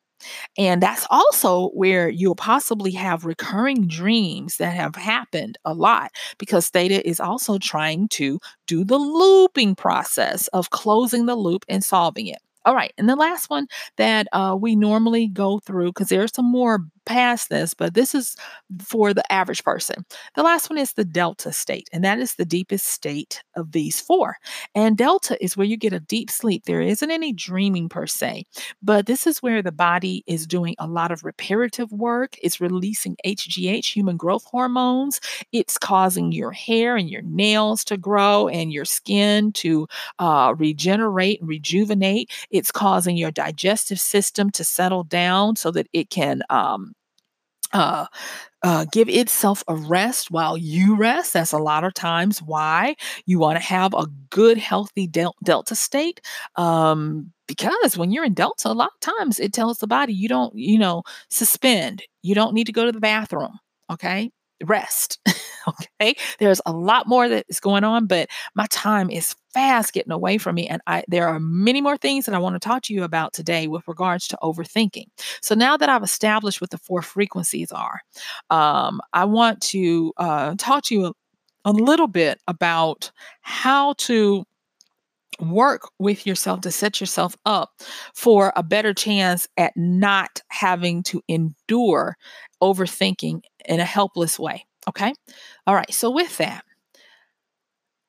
And 0.59 0.83
that's 0.83 1.07
also 1.11 1.69
where 1.71 2.09
you'll 2.09 2.35
possibly 2.35 2.93
have 2.93 3.25
recurring 3.25 3.87
dreams 3.87 4.57
that 4.59 4.75
have 4.75 4.97
happened 4.97 5.59
a 5.65 5.75
lot 5.75 6.11
because 6.39 6.69
theta 6.69 7.07
is 7.09 7.21
also 7.21 7.59
trying 7.59 8.09
to 8.09 8.41
do 8.67 8.85
the 8.85 8.99
looping 8.99 9.75
process 9.75 10.49
of 10.49 10.71
closing 10.71 11.27
the 11.27 11.37
loop 11.37 11.65
and 11.69 11.85
solving 11.85 12.27
it. 12.29 12.39
All 12.65 12.75
right. 12.75 12.93
And 12.99 13.09
the 13.09 13.17
last 13.17 13.49
one 13.49 13.69
that 13.97 14.27
uh, 14.33 14.57
we 14.61 14.75
normally 14.75 15.29
go 15.29 15.61
through, 15.61 15.89
because 15.89 16.09
there's 16.09 16.35
some 16.35 16.51
more 16.51 16.81
past 17.07 17.49
this, 17.49 17.75
but 17.75 17.95
this 17.95 18.15
is 18.15 18.37
for 18.85 19.15
the 19.15 19.31
average 19.33 19.65
person. 19.65 20.05
The 20.35 20.43
last 20.43 20.69
one 20.71 20.79
is 20.79 20.93
the 20.93 21.05
delta 21.05 21.53
state, 21.53 21.89
and 21.93 22.05
that 22.05 22.19
is 22.19 22.35
the 22.35 22.45
deepest 22.45 22.87
state 22.87 23.43
of 23.57 23.73
these 23.73 24.01
four. 24.01 24.37
And 24.75 24.97
delta 24.97 25.43
is 25.43 25.57
where 25.57 25.67
you 25.67 25.77
get 25.77 25.93
a 25.93 26.01
deep 26.01 26.31
sleep. 26.31 26.65
There 26.65 26.81
isn't 26.81 27.11
any 27.11 27.33
dreaming 27.33 27.89
per 27.89 28.07
se, 28.07 28.45
but 28.83 29.07
this 29.07 29.27
is 29.27 29.43
where 29.43 29.63
the 29.63 29.73
body 29.73 30.25
is 30.27 30.47
doing 30.47 30.75
a 30.79 30.87
lot 30.87 31.13
of 31.13 31.25
reparative 31.25 31.91
work. 31.93 32.37
It's 32.43 32.61
releasing 32.61 33.17
HGH, 33.25 33.93
human 33.93 34.17
growth 34.17 34.45
hormones. 34.45 35.21
It's 35.53 35.79
causing 35.79 36.33
your 36.33 36.53
hair 36.53 36.97
and 36.97 37.09
your 37.09 37.23
nails 37.23 37.85
to 37.85 37.97
grow 37.97 38.49
and 38.49 38.73
your 38.73 38.85
skin 38.85 39.53
to 39.53 39.87
uh, 40.19 40.55
regenerate 40.57 41.41
and 41.41 41.49
rejuvenate. 41.49 42.31
It's 42.51 42.73
causing 42.73 43.17
your 43.17 43.31
digestive 43.31 44.01
system 44.01 44.51
to 44.51 44.65
settle 44.65 45.05
down 45.05 45.57
so 45.57 45.71
that 45.73 45.89
it 45.93 46.11
can 46.11 46.43
um, 46.51 46.95
uh, 47.73 48.07
uh, 48.63 48.87
give 48.93 49.09
itself 49.09 49.63
a 49.69 49.75
rest 49.75 50.31
while 50.31 50.57
you 50.57 50.97
rest. 50.97 51.33
That's 51.35 51.53
a 51.53 51.59
lot 51.59 51.85
of 51.85 51.95
times 51.95 52.41
why 52.43 52.97
you 53.27 53.39
want 53.39 53.59
to 53.59 53.65
have 53.65 53.95
a 53.95 54.07
good, 54.31 54.59
healthy 54.59 55.07
del- 55.07 55.37
delta 55.45 55.75
state. 55.75 56.21
Um, 56.57 57.33
because 57.49 57.97
when 57.97 58.11
you're 58.11 58.25
in 58.25 58.35
delta, 58.35 58.69
a 58.69 58.75
lot 58.75 58.91
of 58.95 59.01
times 59.01 59.39
it 59.41 59.53
tells 59.53 59.79
the 59.79 59.87
body 59.87 60.13
you 60.13 60.29
don't, 60.29 60.55
you 60.57 60.79
know, 60.79 61.03
suspend. 61.31 62.03
You 62.23 62.35
don't 62.35 62.55
need 62.55 62.67
to 62.67 62.73
go 62.73 62.87
to 62.87 62.93
the 62.93 63.01
bathroom. 63.01 63.59
Okay 63.91 64.31
rest. 64.65 65.19
okay. 65.69 66.15
There's 66.39 66.61
a 66.67 66.73
lot 66.73 67.07
more 67.07 67.29
that 67.29 67.45
is 67.49 67.61
going 67.61 67.85
on, 67.85 68.07
but 68.07 68.29
my 68.55 68.67
time 68.71 69.11
is 69.11 69.35
fast 69.53 69.93
getting 69.93 70.13
away 70.13 70.39
from 70.39 70.55
me. 70.55 70.69
And 70.69 70.83
I 70.87 71.05
there 71.09 71.29
are 71.29 71.41
many 71.41 71.81
more 71.81 71.97
things 71.97 72.27
that 72.27 72.35
I 72.35 72.39
want 72.39 72.55
to 72.55 72.61
talk 72.61 72.83
to 72.85 72.95
you 72.95 73.05
about 73.05 73.33
today 73.33 73.67
with 73.67 73.87
regards 73.89 74.29
to 74.29 74.39
overthinking. 74.43 75.07
So 75.41 75.55
now 75.55 75.77
that 75.77 75.89
I've 75.89 76.03
established 76.03 76.61
what 76.61 76.71
the 76.71 76.79
four 76.79 77.03
frequencies 77.03 77.73
are, 77.73 78.01
um, 78.51 79.01
I 79.13 79.25
want 79.25 79.61
to 79.63 80.13
uh, 80.17 80.55
talk 80.59 80.85
to 80.85 80.95
you 80.95 81.07
a, 81.07 81.13
a 81.65 81.73
little 81.73 82.09
bit 82.09 82.41
about 82.47 83.11
how 83.41 83.95
to 83.95 84.45
work 85.41 85.91
with 85.99 86.27
yourself 86.27 86.61
to 86.63 86.71
set 86.71 87.01
yourself 87.01 87.37
up 87.47 87.71
for 88.15 88.53
a 88.57 88.63
better 88.63 88.95
chance 88.95 89.49
at 89.57 89.73
not 89.77 90.41
having 90.49 91.03
to 91.05 91.23
endure 91.29 92.17
overthinking 92.63 93.43
in 93.67 93.81
a 93.81 93.85
helpless 93.85 94.39
way. 94.39 94.67
Okay. 94.89 95.13
All 95.67 95.75
right. 95.75 95.93
So, 95.93 96.11
with 96.11 96.37
that, 96.39 96.65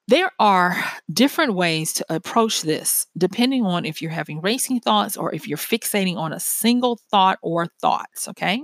there 0.07 0.31
are 0.39 0.81
different 1.11 1.53
ways 1.55 1.91
to 1.93 2.05
approach 2.09 2.61
this 2.61 3.05
depending 3.17 3.65
on 3.65 3.83
if 3.83 4.01
you're 4.01 4.09
having 4.09 4.39
racing 4.39 4.79
thoughts 4.79 5.17
or 5.17 5.35
if 5.35 5.47
you're 5.47 5.57
fixating 5.57 6.15
on 6.15 6.31
a 6.31 6.39
single 6.39 6.99
thought 7.11 7.39
or 7.41 7.67
thoughts. 7.81 8.27
Okay. 8.29 8.63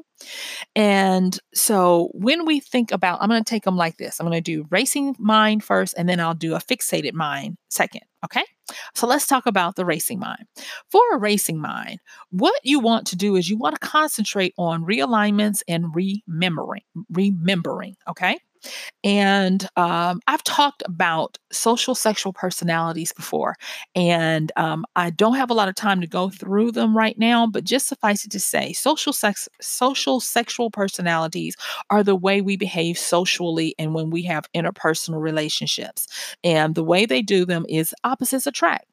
And 0.74 1.38
so 1.54 2.12
when 2.14 2.46
we 2.46 2.62
think 2.62 2.94
about, 2.94 3.22
I'm 3.22 3.28
going 3.28 3.44
to 3.44 3.50
take 3.50 3.66
them 3.66 3.76
like 3.76 3.98
this 3.98 4.20
I'm 4.20 4.26
going 4.26 4.38
to 4.38 4.42
do 4.42 4.66
racing 4.70 5.16
mind 5.20 5.64
first, 5.64 5.96
and 5.98 6.08
then 6.08 6.22
I'll 6.22 6.34
do 6.34 6.56
a 6.56 6.60
fixated 6.60 7.14
mind 7.14 7.58
second. 7.70 8.04
Okay. 8.24 8.46
So 8.94 9.08
let's 9.08 9.28
talk 9.28 9.46
about 9.46 9.76
the 9.76 9.86
racing 9.86 10.20
mind. 10.20 10.46
For 10.90 11.02
a 11.14 11.18
racing 11.18 11.60
mind, 11.60 12.00
what 12.32 12.60
you 12.64 12.80
want 12.80 13.08
to 13.08 13.16
do 13.16 13.36
is 13.36 13.50
you 13.50 13.58
want 13.58 13.76
to 13.76 13.80
concentrate 13.88 14.54
on 14.58 14.84
realignments 14.84 15.64
and 15.68 15.94
remembering. 15.94 16.82
Remembering. 17.12 17.96
Okay. 18.08 18.40
And 19.04 19.68
um, 19.76 20.20
I've 20.28 20.44
talked 20.44 20.84
about 20.86 21.38
social 21.52 21.96
sexual 21.96 22.34
personalities 22.34 23.14
before, 23.14 23.56
and 23.96 24.52
um, 24.56 24.86
I 24.96 25.10
don't 25.10 25.36
have 25.36 25.50
a 25.50 25.54
lot 25.54 25.70
of 25.70 25.76
time 25.76 26.02
to 26.02 26.08
go 26.08 26.30
through 26.30 26.72
them 26.72 26.96
right 26.98 27.18
now, 27.18 27.48
but 27.48 27.64
just 27.64 27.88
suffice 27.88 28.26
it 28.26 28.32
to 28.32 28.40
say, 28.40 28.74
social 28.74 29.14
sex, 29.14 29.48
social 29.62 30.20
sexual 30.20 30.72
personalities 30.72 31.56
are 31.90 32.04
the 32.04 32.16
way 32.16 32.42
we 32.42 32.58
behave 32.58 32.98
socially 32.98 33.76
and 33.78 33.94
when 33.94 34.10
we 34.10 34.24
have 34.24 34.46
interpersonal 34.54 35.22
relationships. 35.22 36.08
And 36.44 36.76
the 36.76 36.84
way 36.84 37.06
they 37.06 37.22
do 37.22 37.46
them 37.46 37.66
is 37.70 37.94
opposites 38.04 38.48
attract. 38.48 38.86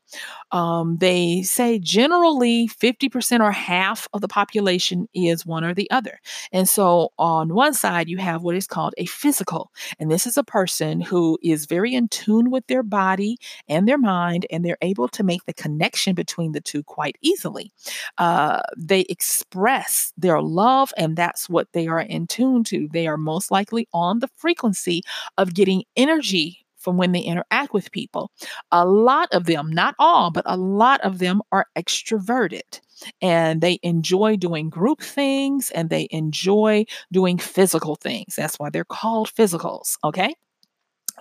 Um, 0.52 0.96
they 0.98 1.42
say 1.42 1.78
generally 1.78 2.68
50% 2.68 3.40
or 3.40 3.52
half 3.52 4.08
of 4.12 4.20
the 4.20 4.28
population 4.28 5.08
is 5.14 5.46
one 5.46 5.64
or 5.64 5.74
the 5.74 5.90
other. 5.90 6.18
And 6.52 6.68
so 6.68 7.12
on 7.18 7.54
one 7.54 7.74
side, 7.74 8.08
you 8.08 8.18
have 8.18 8.42
what 8.42 8.56
is 8.56 8.66
called 8.66 8.94
a 8.98 9.06
physical. 9.06 9.70
And 9.98 10.10
this 10.10 10.26
is 10.26 10.36
a 10.36 10.44
person 10.44 11.00
who 11.00 11.38
is 11.42 11.66
very 11.66 11.94
in 11.94 12.08
tune 12.08 12.50
with 12.50 12.66
their 12.66 12.82
body 12.82 13.38
and 13.68 13.86
their 13.86 13.98
mind, 13.98 14.46
and 14.50 14.64
they're 14.64 14.78
able 14.82 15.08
to 15.08 15.22
make 15.22 15.44
the 15.46 15.54
connection 15.54 16.14
between 16.14 16.52
the 16.52 16.60
two 16.60 16.82
quite 16.82 17.16
easily. 17.22 17.72
Uh, 18.18 18.60
they 18.76 19.00
express 19.02 20.12
their 20.16 20.40
love, 20.40 20.92
and 20.96 21.16
that's 21.16 21.48
what 21.48 21.68
they 21.72 21.86
are 21.86 22.00
in 22.00 22.26
tune 22.26 22.64
to. 22.64 22.88
They 22.92 23.06
are 23.06 23.16
most 23.16 23.50
likely 23.50 23.88
on 23.92 24.18
the 24.18 24.28
frequency 24.36 25.02
of 25.38 25.54
getting 25.54 25.84
energy 25.96 26.66
from 26.80 26.96
when 26.96 27.12
they 27.12 27.20
interact 27.20 27.72
with 27.72 27.92
people. 27.92 28.30
A 28.72 28.84
lot 28.86 29.28
of 29.32 29.44
them, 29.44 29.70
not 29.70 29.94
all, 29.98 30.30
but 30.30 30.44
a 30.46 30.56
lot 30.56 31.00
of 31.02 31.18
them 31.18 31.42
are 31.52 31.66
extroverted 31.76 32.80
and 33.22 33.60
they 33.60 33.78
enjoy 33.82 34.36
doing 34.36 34.70
group 34.70 35.02
things 35.02 35.70
and 35.70 35.90
they 35.90 36.08
enjoy 36.10 36.84
doing 37.12 37.38
physical 37.38 37.96
things. 37.96 38.34
That's 38.36 38.58
why 38.58 38.70
they're 38.70 38.84
called 38.84 39.32
physicals, 39.34 39.96
okay? 40.04 40.34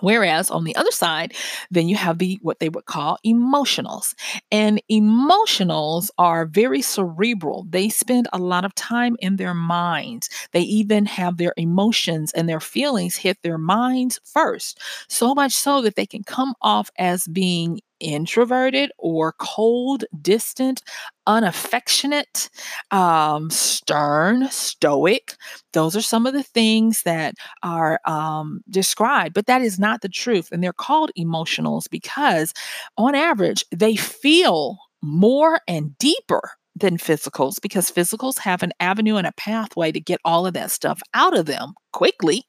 Whereas 0.00 0.50
on 0.50 0.64
the 0.64 0.76
other 0.76 0.90
side, 0.90 1.34
then 1.70 1.88
you 1.88 1.96
have 1.96 2.18
the 2.18 2.38
what 2.42 2.58
they 2.60 2.68
would 2.68 2.86
call 2.86 3.18
emotionals. 3.26 4.14
And 4.50 4.80
emotionals 4.90 6.10
are 6.18 6.46
very 6.46 6.82
cerebral. 6.82 7.66
They 7.68 7.88
spend 7.88 8.28
a 8.32 8.38
lot 8.38 8.64
of 8.64 8.74
time 8.74 9.16
in 9.20 9.36
their 9.36 9.54
minds. 9.54 10.28
They 10.52 10.60
even 10.62 11.06
have 11.06 11.36
their 11.36 11.54
emotions 11.56 12.32
and 12.32 12.48
their 12.48 12.60
feelings 12.60 13.16
hit 13.16 13.38
their 13.42 13.58
minds 13.58 14.20
first. 14.24 14.78
So 15.08 15.34
much 15.34 15.52
so 15.52 15.82
that 15.82 15.96
they 15.96 16.06
can 16.06 16.22
come 16.24 16.54
off 16.62 16.90
as 16.98 17.26
being 17.28 17.80
introverted 18.00 18.90
or 18.98 19.34
cold, 19.38 20.04
distant, 20.20 20.82
unaffectionate, 21.26 22.50
um, 22.90 23.50
stern, 23.50 24.48
stoic. 24.50 25.36
Those 25.72 25.96
are 25.96 26.02
some 26.02 26.26
of 26.26 26.34
the 26.34 26.42
things 26.42 27.02
that 27.02 27.34
are 27.62 28.00
um, 28.06 28.62
described, 28.68 29.34
but 29.34 29.46
that 29.46 29.62
is 29.62 29.78
not 29.78 30.00
the 30.00 30.08
truth. 30.08 30.48
And 30.50 30.62
they're 30.62 30.72
called 30.72 31.10
emotionals 31.18 31.88
because, 31.88 32.52
on 32.96 33.14
average, 33.14 33.64
they 33.70 33.96
feel 33.96 34.78
more 35.02 35.60
and 35.68 35.96
deeper 35.98 36.50
than 36.76 36.96
physicals 36.96 37.60
because 37.60 37.90
physicals 37.90 38.38
have 38.38 38.62
an 38.62 38.72
avenue 38.80 39.16
and 39.16 39.26
a 39.26 39.32
pathway 39.32 39.92
to 39.92 40.00
get 40.00 40.20
all 40.24 40.46
of 40.46 40.54
that 40.54 40.70
stuff 40.70 41.00
out 41.14 41.36
of 41.36 41.46
them 41.46 41.74
quickly, 41.92 42.44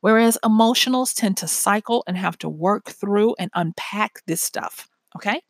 whereas 0.00 0.38
emotionals 0.44 1.14
tend 1.14 1.36
to 1.36 1.48
cycle 1.48 2.02
and 2.06 2.16
have 2.16 2.38
to 2.38 2.48
work 2.48 2.90
through 2.90 3.34
and 3.38 3.50
unpack 3.54 4.22
this 4.26 4.42
stuff. 4.42 4.88
Okay. 5.16 5.40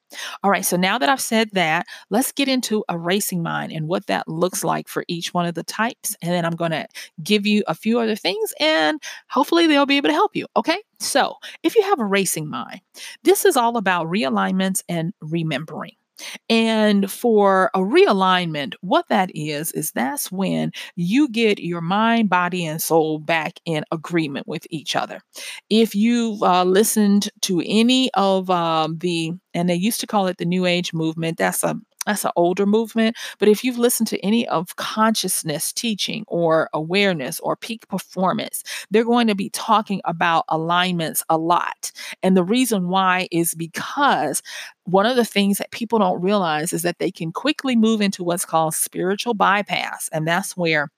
All 0.44 0.50
right. 0.50 0.64
So 0.64 0.76
now 0.76 0.96
that 0.98 1.08
I've 1.08 1.20
said 1.20 1.50
that, 1.52 1.86
let's 2.08 2.30
get 2.30 2.48
into 2.48 2.84
a 2.88 2.96
racing 2.96 3.42
mind 3.42 3.72
and 3.72 3.88
what 3.88 4.06
that 4.06 4.28
looks 4.28 4.62
like 4.62 4.88
for 4.88 5.04
each 5.08 5.34
one 5.34 5.44
of 5.46 5.54
the 5.54 5.64
types. 5.64 6.16
And 6.22 6.32
then 6.32 6.44
I'm 6.44 6.54
going 6.54 6.70
to 6.70 6.86
give 7.22 7.46
you 7.46 7.64
a 7.66 7.74
few 7.74 7.98
other 7.98 8.14
things 8.14 8.54
and 8.60 9.02
hopefully 9.28 9.66
they'll 9.66 9.86
be 9.86 9.96
able 9.96 10.08
to 10.08 10.14
help 10.14 10.36
you. 10.36 10.46
Okay. 10.56 10.78
So 11.00 11.34
if 11.64 11.74
you 11.74 11.82
have 11.82 11.98
a 11.98 12.04
racing 12.04 12.48
mind, 12.48 12.80
this 13.24 13.44
is 13.44 13.56
all 13.56 13.76
about 13.76 14.06
realignments 14.06 14.82
and 14.88 15.12
remembering. 15.20 15.92
And 16.48 17.10
for 17.10 17.70
a 17.74 17.80
realignment, 17.80 18.74
what 18.80 19.08
that 19.08 19.30
is, 19.34 19.72
is 19.72 19.92
that's 19.92 20.30
when 20.30 20.72
you 20.94 21.28
get 21.28 21.58
your 21.58 21.80
mind, 21.80 22.28
body, 22.28 22.64
and 22.64 22.80
soul 22.80 23.18
back 23.18 23.60
in 23.64 23.84
agreement 23.90 24.46
with 24.46 24.66
each 24.70 24.96
other. 24.96 25.20
If 25.70 25.94
you've 25.94 26.42
uh, 26.42 26.64
listened 26.64 27.30
to 27.42 27.62
any 27.64 28.10
of 28.14 28.50
um, 28.50 28.98
the, 28.98 29.32
and 29.54 29.68
they 29.68 29.74
used 29.74 30.00
to 30.00 30.06
call 30.06 30.26
it 30.26 30.38
the 30.38 30.44
New 30.44 30.66
Age 30.66 30.92
movement, 30.92 31.38
that's 31.38 31.62
a 31.62 31.76
that's 32.06 32.24
an 32.24 32.30
older 32.36 32.66
movement. 32.66 33.16
But 33.38 33.48
if 33.48 33.64
you've 33.64 33.78
listened 33.78 34.08
to 34.08 34.24
any 34.24 34.46
of 34.48 34.76
consciousness 34.76 35.72
teaching 35.72 36.24
or 36.28 36.70
awareness 36.72 37.40
or 37.40 37.56
peak 37.56 37.86
performance, 37.88 38.62
they're 38.90 39.04
going 39.04 39.26
to 39.26 39.34
be 39.34 39.50
talking 39.50 40.00
about 40.04 40.44
alignments 40.48 41.24
a 41.28 41.36
lot. 41.36 41.92
And 42.22 42.36
the 42.36 42.44
reason 42.44 42.88
why 42.88 43.28
is 43.30 43.54
because 43.54 44.42
one 44.84 45.06
of 45.06 45.16
the 45.16 45.24
things 45.24 45.58
that 45.58 45.72
people 45.72 45.98
don't 45.98 46.22
realize 46.22 46.72
is 46.72 46.82
that 46.82 46.98
they 46.98 47.10
can 47.10 47.32
quickly 47.32 47.76
move 47.76 48.00
into 48.00 48.24
what's 48.24 48.44
called 48.44 48.74
spiritual 48.74 49.34
bypass. 49.34 50.08
And 50.12 50.26
that's 50.26 50.56
where 50.56 50.90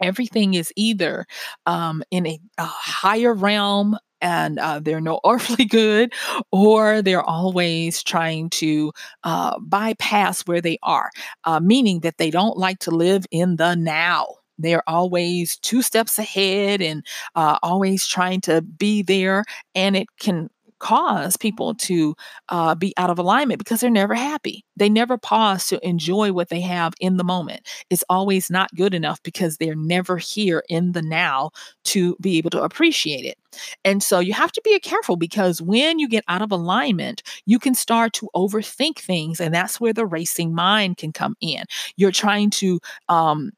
everything 0.00 0.54
is 0.54 0.72
either 0.76 1.26
um, 1.64 2.02
in 2.10 2.26
a, 2.26 2.38
a, 2.58 2.64
higher 2.64 3.32
realm 3.32 3.96
and 4.26 4.58
uh, 4.58 4.80
they're 4.80 5.00
no 5.00 5.20
earthly 5.26 5.64
good, 5.64 6.12
or 6.52 7.00
they're 7.02 7.22
always 7.22 8.02
trying 8.02 8.50
to 8.50 8.92
uh, 9.24 9.58
bypass 9.60 10.42
where 10.42 10.60
they 10.60 10.78
are, 10.82 11.10
uh, 11.44 11.60
meaning 11.60 12.00
that 12.00 12.18
they 12.18 12.30
don't 12.30 12.58
like 12.58 12.78
to 12.80 12.90
live 12.90 13.24
in 13.30 13.56
the 13.56 13.74
now. 13.76 14.26
They're 14.58 14.88
always 14.88 15.58
two 15.58 15.82
steps 15.82 16.18
ahead 16.18 16.80
and 16.80 17.04
uh, 17.34 17.58
always 17.62 18.06
trying 18.06 18.40
to 18.42 18.62
be 18.62 19.02
there, 19.02 19.44
and 19.74 19.96
it 19.96 20.08
can 20.18 20.48
cause 20.78 21.36
people 21.36 21.74
to 21.74 22.14
uh, 22.48 22.74
be 22.74 22.92
out 22.96 23.10
of 23.10 23.18
alignment 23.18 23.58
because 23.58 23.80
they're 23.80 23.90
never 23.90 24.14
happy. 24.14 24.64
They 24.76 24.88
never 24.88 25.16
pause 25.18 25.66
to 25.68 25.86
enjoy 25.86 26.32
what 26.32 26.48
they 26.48 26.60
have 26.60 26.94
in 27.00 27.16
the 27.16 27.24
moment. 27.24 27.66
It's 27.90 28.04
always 28.08 28.50
not 28.50 28.74
good 28.74 28.94
enough 28.94 29.22
because 29.22 29.56
they're 29.56 29.74
never 29.74 30.16
here 30.18 30.62
in 30.68 30.92
the 30.92 31.02
now 31.02 31.50
to 31.86 32.16
be 32.20 32.38
able 32.38 32.50
to 32.50 32.62
appreciate 32.62 33.24
it. 33.24 33.38
And 33.84 34.02
so 34.02 34.18
you 34.18 34.32
have 34.34 34.52
to 34.52 34.60
be 34.64 34.78
careful 34.80 35.16
because 35.16 35.62
when 35.62 35.98
you 35.98 36.08
get 36.08 36.24
out 36.28 36.42
of 36.42 36.52
alignment, 36.52 37.22
you 37.46 37.58
can 37.58 37.74
start 37.74 38.12
to 38.14 38.28
overthink 38.34 38.98
things. 38.98 39.40
And 39.40 39.54
that's 39.54 39.80
where 39.80 39.92
the 39.92 40.06
racing 40.06 40.54
mind 40.54 40.98
can 40.98 41.12
come 41.12 41.36
in. 41.40 41.64
You're 41.96 42.12
trying 42.12 42.50
to, 42.50 42.80
um, 43.08 43.52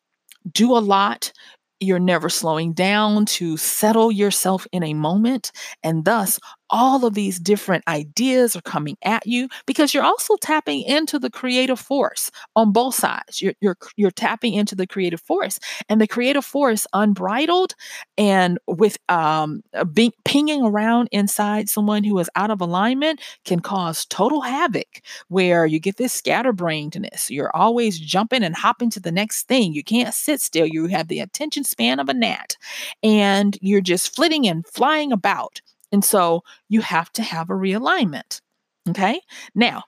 do 0.53 0.77
a 0.77 0.79
lot 0.81 1.33
you're 1.81 1.99
never 2.01 2.29
slowing 2.29 2.73
down 2.73 3.25
to 3.25 3.57
settle 3.57 4.11
yourself 4.11 4.67
in 4.73 4.83
a 4.83 4.95
moment. 4.95 5.53
And 5.83 6.05
thus, 6.05 6.41
all 6.71 7.05
of 7.05 7.15
these 7.15 7.39
different 7.39 7.85
ideas 7.89 8.57
are 8.57 8.63
coming 8.63 8.97
at 9.03 9.27
you 9.27 9.49
because 9.67 9.95
you're 9.95 10.05
also 10.05 10.37
tapping 10.37 10.83
into 10.83 11.19
the 11.19 11.31
creative 11.31 11.81
force 11.81 12.31
on 12.57 12.73
both 12.73 12.95
sides. 12.95 13.41
You're, 13.41 13.55
you're, 13.61 13.77
you're 13.97 14.11
tapping 14.11 14.55
into 14.55 14.75
the 14.75 14.87
creative 14.87 15.21
force, 15.21 15.59
and 15.89 16.01
the 16.01 16.07
creative 16.07 16.45
force, 16.45 16.87
unbridled 16.93 17.75
and 18.17 18.59
with 18.67 18.99
um, 19.09 19.63
being, 19.93 20.13
pinging 20.25 20.63
around 20.63 21.09
inside 21.13 21.69
someone 21.69 22.05
who 22.05 22.19
is 22.19 22.31
out 22.37 22.51
of 22.51 22.61
alignment, 22.61 23.21
can 23.45 23.61
cause 23.61 24.05
total 24.07 24.41
havoc 24.41 25.01
where 25.29 25.67
you 25.67 25.79
get 25.79 25.97
this 25.97 26.19
scatterbrainedness. 26.21 27.31
You're 27.31 27.55
always 27.55 27.99
jumping 27.99 28.43
and 28.43 28.55
hopping 28.57 28.91
to 28.91 29.01
the 29.01 29.13
next 29.13 29.47
thing. 29.49 29.73
You 29.73 29.85
can't 29.85 30.15
sit 30.15 30.41
still. 30.41 30.67
You 30.67 30.87
have 30.87 31.09
the 31.09 31.21
attention 31.21 31.65
span 31.65 32.01
of 32.01 32.09
a 32.09 32.15
gnat, 32.15 32.57
and 33.03 33.57
you're 33.61 33.81
just 33.81 34.15
flitting 34.15 34.47
and 34.47 34.67
flying 34.67 35.13
about. 35.13 35.61
And 35.93 36.05
so 36.05 36.43
you 36.69 36.81
have 36.81 37.11
to 37.13 37.23
have 37.23 37.51
a 37.51 37.55
realignment. 37.55 38.41
Okay. 38.89 39.21
Now, 39.55 39.85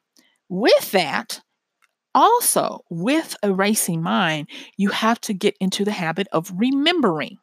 with 0.48 0.90
that, 0.92 1.40
also 2.14 2.80
with 2.90 3.36
a 3.42 3.52
racing 3.52 4.02
mind, 4.02 4.48
you 4.76 4.90
have 4.90 5.20
to 5.22 5.34
get 5.34 5.56
into 5.60 5.84
the 5.84 5.92
habit 5.92 6.26
of 6.32 6.52
remembering. 6.56 7.38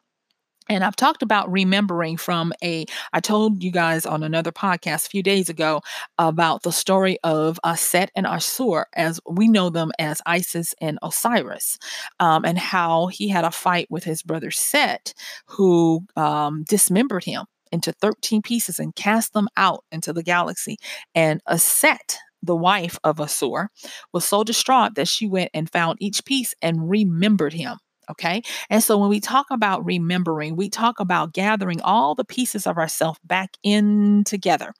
And 0.68 0.84
I've 0.84 0.96
talked 0.96 1.22
about 1.22 1.50
remembering 1.50 2.18
from 2.18 2.52
a, 2.62 2.84
I 3.14 3.20
told 3.20 3.62
you 3.62 3.70
guys 3.70 4.04
on 4.04 4.22
another 4.22 4.52
podcast 4.52 5.06
a 5.06 5.10
few 5.10 5.22
days 5.22 5.48
ago 5.48 5.80
about 6.18 6.62
the 6.62 6.72
story 6.72 7.18
of 7.24 7.58
Set 7.76 8.10
and 8.14 8.26
Asur, 8.26 8.84
as 8.94 9.18
we 9.26 9.48
know 9.48 9.70
them 9.70 9.92
as 9.98 10.20
Isis 10.26 10.74
and 10.80 10.98
Osiris, 11.02 11.78
um, 12.20 12.44
and 12.44 12.58
how 12.58 13.06
he 13.06 13.28
had 13.28 13.46
a 13.46 13.50
fight 13.50 13.86
with 13.90 14.04
his 14.04 14.22
brother 14.22 14.50
Set, 14.50 15.14
who 15.46 16.04
um, 16.16 16.64
dismembered 16.68 17.24
him 17.24 17.46
into 17.72 17.92
13 17.92 18.42
pieces 18.42 18.78
and 18.78 18.94
cast 18.94 19.32
them 19.32 19.48
out 19.56 19.84
into 19.90 20.12
the 20.12 20.22
galaxy. 20.22 20.76
And 21.14 21.40
Aset, 21.48 22.16
the 22.42 22.56
wife 22.56 22.98
of 23.04 23.16
Asur, 23.16 23.68
was 24.12 24.24
so 24.24 24.44
distraught 24.44 24.94
that 24.94 25.08
she 25.08 25.26
went 25.26 25.50
and 25.54 25.70
found 25.70 25.98
each 26.00 26.24
piece 26.24 26.54
and 26.62 26.88
remembered 26.88 27.52
him. 27.52 27.78
Okay. 28.10 28.40
And 28.70 28.82
so 28.82 28.96
when 28.96 29.10
we 29.10 29.20
talk 29.20 29.46
about 29.50 29.84
remembering, 29.84 30.56
we 30.56 30.70
talk 30.70 30.98
about 30.98 31.34
gathering 31.34 31.82
all 31.82 32.14
the 32.14 32.24
pieces 32.24 32.66
of 32.66 32.78
ourselves 32.78 33.18
back 33.22 33.50
in 33.62 34.24
together. 34.24 34.72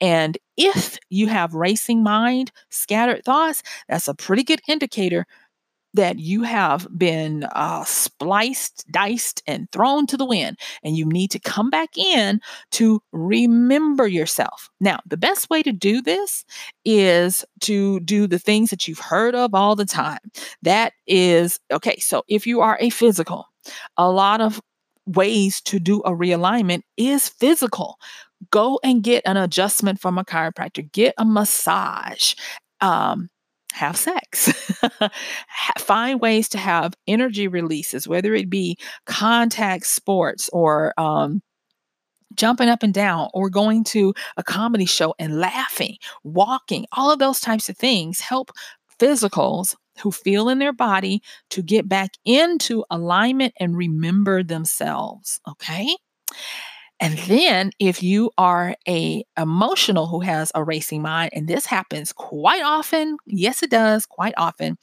And 0.00 0.36
if 0.56 0.98
you 1.08 1.28
have 1.28 1.54
racing 1.54 2.02
mind, 2.02 2.50
scattered 2.70 3.24
thoughts, 3.24 3.62
that's 3.88 4.08
a 4.08 4.14
pretty 4.14 4.42
good 4.42 4.60
indicator 4.66 5.26
that 5.94 6.18
you 6.18 6.42
have 6.42 6.86
been 6.96 7.44
uh, 7.52 7.84
spliced, 7.84 8.84
diced, 8.90 9.42
and 9.46 9.70
thrown 9.72 10.06
to 10.06 10.16
the 10.16 10.24
wind, 10.24 10.58
and 10.82 10.96
you 10.96 11.04
need 11.06 11.30
to 11.30 11.38
come 11.38 11.70
back 11.70 11.96
in 11.96 12.40
to 12.72 13.02
remember 13.12 14.06
yourself. 14.06 14.70
Now, 14.80 15.00
the 15.06 15.16
best 15.16 15.50
way 15.50 15.62
to 15.62 15.72
do 15.72 16.00
this 16.00 16.44
is 16.84 17.44
to 17.60 18.00
do 18.00 18.26
the 18.26 18.38
things 18.38 18.70
that 18.70 18.88
you've 18.88 18.98
heard 18.98 19.34
of 19.34 19.54
all 19.54 19.76
the 19.76 19.84
time. 19.84 20.18
That 20.62 20.92
is, 21.06 21.60
okay, 21.70 21.98
so 21.98 22.22
if 22.28 22.46
you 22.46 22.60
are 22.60 22.78
a 22.80 22.90
physical, 22.90 23.46
a 23.96 24.10
lot 24.10 24.40
of 24.40 24.60
ways 25.06 25.60
to 25.62 25.78
do 25.78 26.00
a 26.00 26.10
realignment 26.10 26.82
is 26.96 27.28
physical. 27.28 27.98
Go 28.50 28.80
and 28.82 29.02
get 29.02 29.22
an 29.26 29.36
adjustment 29.36 30.00
from 30.00 30.18
a 30.18 30.24
chiropractor, 30.24 30.90
get 30.92 31.14
a 31.18 31.24
massage. 31.24 32.34
Um, 32.80 33.28
have 33.72 33.96
sex. 33.96 34.52
Find 35.78 36.20
ways 36.20 36.48
to 36.50 36.58
have 36.58 36.94
energy 37.06 37.48
releases, 37.48 38.06
whether 38.08 38.34
it 38.34 38.50
be 38.50 38.78
contact 39.06 39.86
sports 39.86 40.48
or 40.52 40.92
um, 40.98 41.42
jumping 42.34 42.68
up 42.68 42.82
and 42.82 42.94
down 42.94 43.28
or 43.34 43.50
going 43.50 43.84
to 43.84 44.14
a 44.36 44.42
comedy 44.42 44.86
show 44.86 45.14
and 45.18 45.38
laughing, 45.38 45.96
walking, 46.24 46.86
all 46.92 47.10
of 47.10 47.18
those 47.18 47.40
types 47.40 47.68
of 47.68 47.76
things 47.76 48.20
help 48.20 48.50
physicals 48.98 49.74
who 50.00 50.10
feel 50.10 50.48
in 50.48 50.58
their 50.58 50.72
body 50.72 51.20
to 51.50 51.62
get 51.62 51.88
back 51.88 52.12
into 52.24 52.84
alignment 52.90 53.52
and 53.58 53.76
remember 53.76 54.42
themselves. 54.42 55.40
Okay. 55.48 55.96
And 57.02 57.18
then 57.20 57.72
if 57.80 58.02
you 58.02 58.30
are 58.38 58.76
a 58.88 59.24
emotional 59.38 60.06
who 60.06 60.20
has 60.20 60.52
a 60.54 60.64
racing 60.64 61.02
mind, 61.02 61.32
and 61.34 61.48
this 61.48 61.66
happens 61.66 62.12
quite 62.12 62.62
often, 62.62 63.18
yes, 63.26 63.62
it 63.64 63.70
does 63.70 64.06
quite 64.06 64.34
often, 64.38 64.78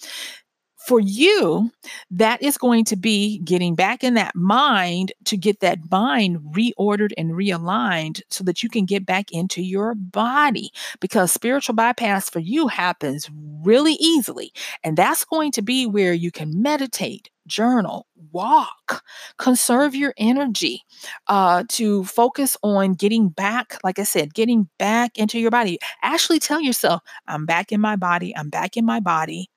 for 0.89 0.99
you, 0.99 1.71
that 2.09 2.41
is 2.41 2.57
going 2.57 2.83
to 2.83 2.95
be 2.95 3.37
getting 3.43 3.75
back 3.75 4.03
in 4.03 4.15
that 4.15 4.35
mind 4.35 5.11
to 5.23 5.37
get 5.37 5.59
that 5.59 5.77
mind 5.91 6.39
reordered 6.51 7.11
and 7.15 7.33
realigned 7.33 8.23
so 8.31 8.43
that 8.43 8.63
you 8.63 8.69
can 8.69 8.85
get 8.85 9.05
back 9.05 9.31
into 9.31 9.61
your 9.61 9.93
body. 9.93 10.71
Because 10.99 11.31
spiritual 11.31 11.75
bypass 11.75 12.27
for 12.27 12.39
you 12.39 12.67
happens 12.67 13.29
really 13.63 13.97
easily. 13.99 14.51
And 14.83 14.97
that's 14.97 15.23
going 15.25 15.51
to 15.51 15.61
be 15.61 15.85
where 15.85 16.11
you 16.11 16.31
can 16.31 16.59
meditate, 16.59 17.29
journal, 17.45 18.07
walk, 18.31 19.03
conserve 19.37 19.93
your 19.93 20.15
energy 20.17 20.81
uh, 21.27 21.65
to 21.69 22.03
focus 22.05 22.57
on 22.63 22.95
getting 22.95 23.29
back, 23.29 23.77
like 23.83 23.99
I 23.99 24.03
said, 24.03 24.33
getting 24.33 24.67
back 24.79 25.19
into 25.19 25.37
your 25.37 25.51
body. 25.51 25.77
Actually, 26.01 26.39
tell 26.39 26.59
yourself, 26.59 27.03
I'm 27.27 27.45
back 27.45 27.71
in 27.71 27.79
my 27.79 27.95
body, 27.95 28.35
I'm 28.35 28.49
back 28.49 28.75
in 28.75 28.85
my 28.85 28.99
body. 28.99 29.51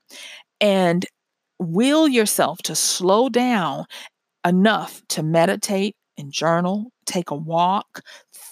And 0.61 1.07
will 1.62 2.09
yourself 2.09 2.59
to 2.64 2.75
slow 2.77 3.29
down 3.29 3.87
enough 4.46 5.03
to 5.11 5.22
meditate 5.22 5.96
and 6.18 6.33
journal, 6.33 6.92
take 7.07 7.31
a 7.31 7.37
walk, 7.37 8.03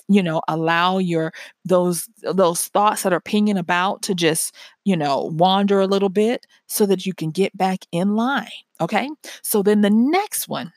you 0.09 0.23
know, 0.23 0.43
allow 0.49 0.99
your 0.99 1.33
those 1.65 2.09
those 2.23 2.63
thoughts 2.69 3.03
that 3.03 3.13
are 3.13 3.21
pinging 3.21 3.59
about 3.59 4.03
to 4.03 4.15
just, 4.15 4.55
you 4.85 4.97
know, 4.97 5.31
wander 5.35 5.81
a 5.81 5.87
little 5.87 6.09
bit 6.09 6.47
so 6.69 6.87
that 6.87 7.07
you 7.07 7.15
can 7.15 7.31
get 7.31 7.57
back 7.57 7.81
in 7.93 8.17
line, 8.17 8.49
okay? 8.81 9.09
So 9.43 9.63
then 9.63 9.83
the 9.83 9.91
next 9.91 10.49
one 10.49 10.73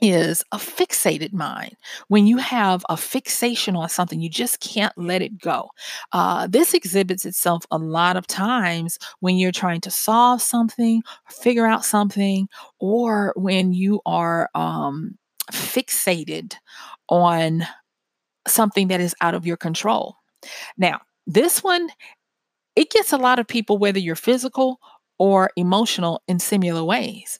is 0.00 0.44
a 0.52 0.56
fixated 0.56 1.32
mind. 1.32 1.76
When 2.08 2.26
you 2.26 2.36
have 2.38 2.84
a 2.88 2.96
fixation 2.96 3.76
on 3.76 3.88
something, 3.88 4.20
you 4.20 4.28
just 4.28 4.60
can't 4.60 4.96
let 4.96 5.22
it 5.22 5.38
go. 5.40 5.70
Uh, 6.12 6.46
this 6.46 6.74
exhibits 6.74 7.24
itself 7.24 7.64
a 7.70 7.78
lot 7.78 8.16
of 8.16 8.26
times 8.26 8.98
when 9.20 9.36
you're 9.36 9.52
trying 9.52 9.80
to 9.82 9.90
solve 9.90 10.40
something, 10.42 11.02
figure 11.28 11.66
out 11.66 11.84
something, 11.84 12.48
or 12.78 13.32
when 13.36 13.72
you 13.72 14.00
are 14.06 14.48
um, 14.54 15.16
fixated 15.52 16.54
on 17.08 17.66
something 18.46 18.88
that 18.88 19.00
is 19.00 19.14
out 19.20 19.34
of 19.34 19.46
your 19.46 19.56
control. 19.56 20.16
Now, 20.76 21.00
this 21.26 21.62
one, 21.62 21.88
it 22.76 22.90
gets 22.90 23.12
a 23.12 23.18
lot 23.18 23.38
of 23.38 23.46
people, 23.46 23.78
whether 23.78 23.98
you're 23.98 24.14
physical 24.14 24.80
or 25.18 25.50
emotional, 25.56 26.22
in 26.28 26.38
similar 26.38 26.84
ways 26.84 27.38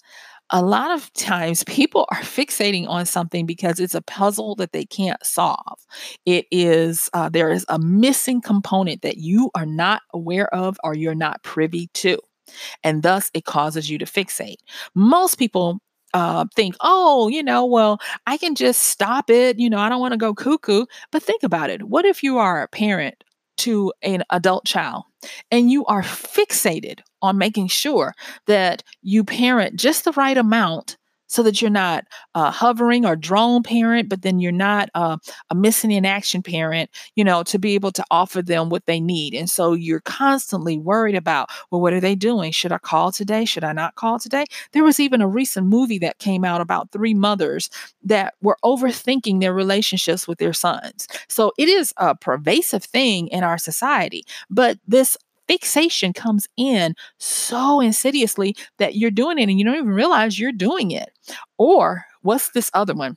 a 0.50 0.62
lot 0.62 0.90
of 0.90 1.12
times 1.12 1.64
people 1.64 2.06
are 2.10 2.20
fixating 2.20 2.88
on 2.88 3.04
something 3.06 3.46
because 3.46 3.80
it's 3.80 3.94
a 3.94 4.02
puzzle 4.02 4.54
that 4.56 4.72
they 4.72 4.84
can't 4.84 5.24
solve. 5.24 5.78
It 6.24 6.46
is, 6.50 7.10
uh, 7.12 7.28
there 7.28 7.50
is 7.50 7.66
a 7.68 7.78
missing 7.78 8.40
component 8.40 9.02
that 9.02 9.18
you 9.18 9.50
are 9.54 9.66
not 9.66 10.02
aware 10.14 10.52
of 10.54 10.78
or 10.82 10.94
you're 10.94 11.14
not 11.14 11.42
privy 11.42 11.88
to. 11.94 12.18
And 12.82 13.02
thus 13.02 13.30
it 13.34 13.44
causes 13.44 13.90
you 13.90 13.98
to 13.98 14.06
fixate. 14.06 14.56
Most 14.94 15.38
people 15.38 15.80
uh, 16.14 16.46
think, 16.56 16.74
oh, 16.80 17.28
you 17.28 17.42
know, 17.42 17.66
well, 17.66 18.00
I 18.26 18.38
can 18.38 18.54
just 18.54 18.84
stop 18.84 19.28
it. 19.28 19.58
You 19.58 19.68
know, 19.68 19.78
I 19.78 19.90
don't 19.90 20.00
want 20.00 20.12
to 20.12 20.18
go 20.18 20.34
cuckoo. 20.34 20.86
But 21.12 21.22
think 21.22 21.42
about 21.42 21.68
it. 21.68 21.82
What 21.84 22.06
if 22.06 22.22
you 22.22 22.38
are 22.38 22.62
a 22.62 22.68
parent 22.68 23.22
to 23.58 23.92
an 24.02 24.22
adult 24.30 24.64
child 24.64 25.04
and 25.50 25.70
you 25.70 25.84
are 25.86 26.02
fixated 26.02 27.00
on 27.22 27.38
making 27.38 27.68
sure 27.68 28.14
that 28.46 28.82
you 29.02 29.24
parent 29.24 29.76
just 29.76 30.04
the 30.04 30.12
right 30.12 30.36
amount 30.36 30.96
so 31.28 31.42
that 31.42 31.60
you're 31.62 31.70
not 31.70 32.04
uh, 32.34 32.50
hovering 32.50 33.04
or 33.04 33.14
drone 33.14 33.62
parent, 33.62 34.08
but 34.08 34.22
then 34.22 34.40
you're 34.40 34.50
not 34.50 34.88
uh, 34.94 35.18
a 35.50 35.54
missing 35.54 35.90
in 35.90 36.04
action 36.04 36.42
parent, 36.42 36.90
you 37.14 37.22
know, 37.22 37.42
to 37.42 37.58
be 37.58 37.74
able 37.74 37.92
to 37.92 38.04
offer 38.10 38.42
them 38.42 38.70
what 38.70 38.86
they 38.86 38.98
need. 38.98 39.34
And 39.34 39.48
so 39.48 39.74
you're 39.74 40.00
constantly 40.00 40.78
worried 40.78 41.14
about, 41.14 41.50
well, 41.70 41.80
what 41.80 41.92
are 41.92 42.00
they 42.00 42.14
doing? 42.14 42.50
Should 42.50 42.72
I 42.72 42.78
call 42.78 43.12
today? 43.12 43.44
Should 43.44 43.64
I 43.64 43.72
not 43.72 43.94
call 43.94 44.18
today? 44.18 44.46
There 44.72 44.84
was 44.84 44.98
even 44.98 45.20
a 45.20 45.28
recent 45.28 45.66
movie 45.66 45.98
that 45.98 46.18
came 46.18 46.44
out 46.44 46.60
about 46.60 46.90
three 46.92 47.14
mothers 47.14 47.68
that 48.02 48.34
were 48.40 48.56
overthinking 48.64 49.40
their 49.40 49.52
relationships 49.52 50.26
with 50.26 50.38
their 50.38 50.54
sons. 50.54 51.06
So 51.28 51.52
it 51.58 51.68
is 51.68 51.92
a 51.98 52.14
pervasive 52.14 52.84
thing 52.84 53.28
in 53.28 53.44
our 53.44 53.58
society. 53.58 54.24
But 54.48 54.78
this 54.86 55.16
fixation 55.48 56.12
comes 56.12 56.48
in 56.56 56.94
so 57.18 57.80
insidiously 57.80 58.54
that 58.78 58.96
you're 58.96 59.10
doing 59.10 59.38
it 59.38 59.48
and 59.48 59.58
you 59.58 59.64
don't 59.64 59.76
even 59.76 59.88
realize 59.88 60.38
you're 60.38 60.52
doing 60.52 60.90
it. 60.90 61.10
Or 61.58 62.04
what's 62.22 62.50
this 62.50 62.70
other 62.74 62.94
one? 62.94 63.16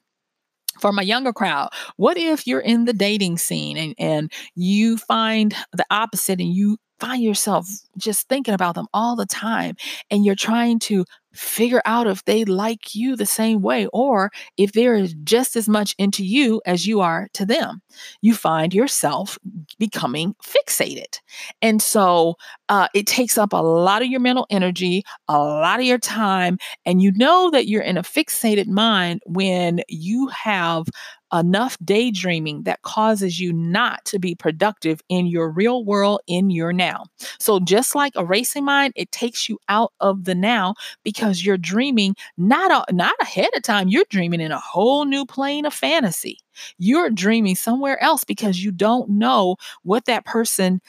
for 0.80 0.92
my 0.92 1.02
younger 1.02 1.34
crowd, 1.34 1.70
what 1.98 2.18
if 2.18 2.48
you're 2.48 2.62
in 2.62 2.86
the 2.86 2.94
dating 2.94 3.38
scene 3.38 3.78
and, 3.78 3.94
and 3.98 4.32
you 4.56 4.98
find 4.98 5.54
the 5.74 5.86
opposite 5.92 6.40
and 6.40 6.54
you 6.54 6.78
find 7.00 7.22
yourself 7.22 7.68
just 7.98 8.28
thinking 8.30 8.54
about 8.54 8.76
them 8.76 8.88
all 8.94 9.16
the 9.16 9.26
time 9.26 9.76
and 10.10 10.24
you're 10.24 10.36
trying 10.36 10.80
to 10.80 11.04
figure 11.34 11.82
out 11.86 12.08
if 12.08 12.24
they 12.26 12.46
like 12.46 12.94
you 12.96 13.16
the 13.16 13.26
same 13.26 13.62
way 13.62 13.88
or 13.88 14.32
if 14.58 14.74
they're 14.74 15.08
just 15.24 15.56
as 15.56 15.70
much 15.70 15.96
into 15.98 16.26
you 16.26 16.62
as 16.66 16.86
you 16.86 17.02
are 17.02 17.28
to 17.34 17.46
them. 17.46 17.82
You 18.22 18.34
find 18.34 18.74
yourself 18.74 19.38
becoming 19.78 20.36
fixated. 20.44 21.20
And 21.62 21.82
so 21.82 22.36
uh, 22.70 22.88
it 22.94 23.08
takes 23.08 23.38
up 23.38 23.54
a 23.54 23.58
lot 23.58 24.02
of 24.02 24.08
your 24.08 24.20
mental 24.20 24.48
energy, 24.50 25.04
a 25.28 25.38
lot 25.38 25.80
of 25.80 25.86
your 25.86 26.00
time. 26.00 26.58
And 26.86 27.02
you 27.02 27.12
know 27.14 27.50
that 27.52 27.68
you're 27.68 27.82
in 27.82 27.98
a 27.98 28.04
fixated 28.04 28.68
mind 28.68 29.22
when 29.26 29.82
you 29.88 30.28
have 30.28 30.88
enough 31.34 31.78
daydreaming 31.84 32.64
that 32.64 32.82
causes 32.82 33.40
you 33.40 33.54
not 33.54 34.04
to 34.06 34.20
be 34.20 34.36
productive 34.36 35.02
in 35.10 35.26
your 35.28 35.50
real 35.50 35.84
world, 35.86 36.22
in 36.28 36.50
your 36.50 36.74
now. 36.74 37.06
So, 37.40 37.60
just 37.60 37.96
like 37.96 38.14
a 38.16 38.26
racing 38.26 38.66
mind, 38.66 38.94
it 38.96 39.12
takes 39.12 39.48
you 39.50 39.60
out 39.70 39.94
of 40.00 40.26
the 40.26 40.36
now 40.36 40.76
because 41.04 41.46
you're 41.46 41.58
dreaming 41.58 42.16
not, 42.38 42.72
a, 42.90 42.94
not 42.94 43.16
ahead 43.22 43.50
of 43.56 43.64
time, 43.64 43.88
you're 43.88 44.06
dreaming 44.10 44.42
in 44.42 44.52
a 44.52 44.60
whole 44.60 45.06
new 45.06 45.26
plane 45.26 45.66
of 45.66 45.74
fantasy. 45.74 46.40
You're 46.78 47.10
dreaming 47.10 47.56
somewhere 47.56 48.02
else 48.04 48.24
because 48.24 48.64
you 48.64 48.72
don't 48.72 49.10
know 49.10 49.56
what 49.84 50.06
that 50.06 50.26
person 50.26 50.82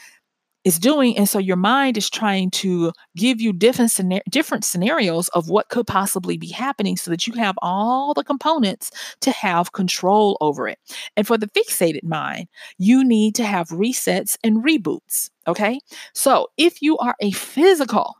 is 0.64 0.78
doing 0.78 1.16
and 1.16 1.28
so 1.28 1.38
your 1.38 1.56
mind 1.56 1.96
is 1.96 2.08
trying 2.08 2.50
to 2.50 2.92
give 3.16 3.40
you 3.40 3.52
different 3.52 3.92
different 4.30 4.64
scenarios 4.64 5.28
of 5.28 5.48
what 5.48 5.68
could 5.68 5.86
possibly 5.86 6.36
be 6.36 6.48
happening 6.48 6.96
so 6.96 7.10
that 7.10 7.26
you 7.26 7.34
have 7.34 7.54
all 7.62 8.14
the 8.14 8.24
components 8.24 8.90
to 9.20 9.30
have 9.30 9.72
control 9.72 10.36
over 10.40 10.68
it 10.68 10.78
and 11.16 11.26
for 11.26 11.36
the 11.38 11.48
fixated 11.48 12.04
mind 12.04 12.46
you 12.78 13.04
need 13.04 13.34
to 13.34 13.44
have 13.44 13.68
resets 13.68 14.36
and 14.44 14.64
reboots 14.64 15.30
okay 15.46 15.78
so 16.14 16.48
if 16.56 16.82
you 16.82 16.96
are 16.98 17.16
a 17.20 17.30
physical 17.32 18.14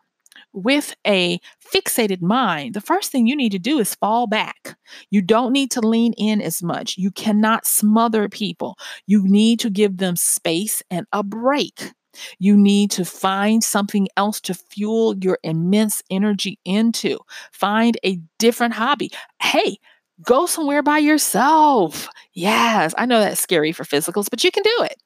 with 0.52 0.94
a 1.06 1.40
fixated 1.74 2.20
mind, 2.20 2.74
the 2.74 2.80
first 2.80 3.10
thing 3.10 3.26
you 3.26 3.36
need 3.36 3.52
to 3.52 3.58
do 3.58 3.78
is 3.78 3.94
fall 3.94 4.26
back. 4.26 4.76
You 5.10 5.22
don't 5.22 5.52
need 5.52 5.70
to 5.72 5.80
lean 5.80 6.12
in 6.14 6.40
as 6.42 6.62
much. 6.62 6.98
You 6.98 7.10
cannot 7.10 7.66
smother 7.66 8.28
people. 8.28 8.76
You 9.06 9.26
need 9.26 9.60
to 9.60 9.70
give 9.70 9.96
them 9.96 10.16
space 10.16 10.82
and 10.90 11.06
a 11.12 11.22
break. 11.22 11.92
You 12.38 12.56
need 12.56 12.90
to 12.92 13.04
find 13.04 13.62
something 13.62 14.08
else 14.16 14.40
to 14.42 14.54
fuel 14.54 15.16
your 15.18 15.38
immense 15.42 16.02
energy 16.10 16.58
into. 16.64 17.18
Find 17.52 17.98
a 18.04 18.18
different 18.38 18.74
hobby. 18.74 19.10
Hey, 19.40 19.78
Go 20.24 20.46
somewhere 20.46 20.82
by 20.82 20.98
yourself. 20.98 22.08
Yes, 22.34 22.94
I 22.96 23.06
know 23.06 23.18
that's 23.18 23.40
scary 23.40 23.72
for 23.72 23.82
physicals, 23.82 24.30
but 24.30 24.44
you 24.44 24.52
can 24.52 24.62
do 24.62 24.84
it. 24.84 24.96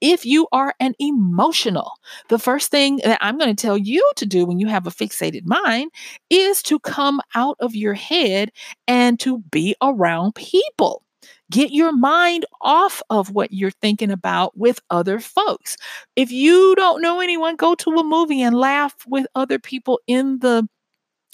If 0.00 0.26
you 0.26 0.48
are 0.52 0.74
an 0.80 0.92
emotional, 0.98 1.92
the 2.28 2.38
first 2.38 2.70
thing 2.70 3.00
that 3.04 3.18
I'm 3.22 3.38
going 3.38 3.54
to 3.54 3.60
tell 3.60 3.78
you 3.78 4.08
to 4.16 4.26
do 4.26 4.44
when 4.44 4.58
you 4.58 4.66
have 4.66 4.86
a 4.86 4.90
fixated 4.90 5.46
mind 5.46 5.92
is 6.28 6.62
to 6.64 6.78
come 6.80 7.20
out 7.34 7.56
of 7.60 7.74
your 7.74 7.94
head 7.94 8.50
and 8.86 9.18
to 9.20 9.38
be 9.50 9.74
around 9.80 10.34
people. 10.34 11.02
Get 11.50 11.70
your 11.72 11.92
mind 11.92 12.44
off 12.60 13.02
of 13.10 13.30
what 13.30 13.52
you're 13.52 13.70
thinking 13.70 14.10
about 14.10 14.56
with 14.56 14.80
other 14.90 15.20
folks. 15.20 15.76
If 16.16 16.30
you 16.32 16.74
don't 16.76 17.02
know 17.02 17.20
anyone, 17.20 17.56
go 17.56 17.74
to 17.76 17.90
a 17.92 18.04
movie 18.04 18.42
and 18.42 18.56
laugh 18.56 18.94
with 19.06 19.26
other 19.34 19.58
people 19.58 20.00
in 20.06 20.40
the 20.40 20.68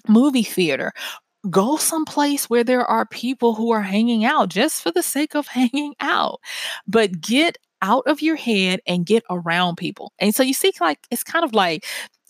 movie 0.09 0.43
theater 0.45 0.93
go 1.51 1.77
someplace 1.77 2.49
where 2.49 2.65
there 2.65 2.85
are 2.87 3.07
people 3.07 3.55
who 3.55 3.73
are 3.73 3.83
hanging 3.83 4.25
out 4.25 4.49
just 4.49 4.83
for 4.83 4.91
the 4.91 5.03
sake 5.03 5.35
of 5.35 5.47
hanging 5.49 5.95
out. 6.01 6.41
But 6.87 7.21
get 7.21 7.59
out 7.83 8.05
of 8.07 8.23
your 8.23 8.37
head 8.37 8.81
and 8.87 9.07
get 9.07 9.25
around 9.31 9.77
people. 9.77 10.13
And 10.19 10.35
so 10.35 10.43
you 10.43 10.55
see, 10.55 10.73
like, 10.81 10.99
it's 11.11 11.25
kind 11.25 11.45
of 11.45 11.53
like 11.55 11.85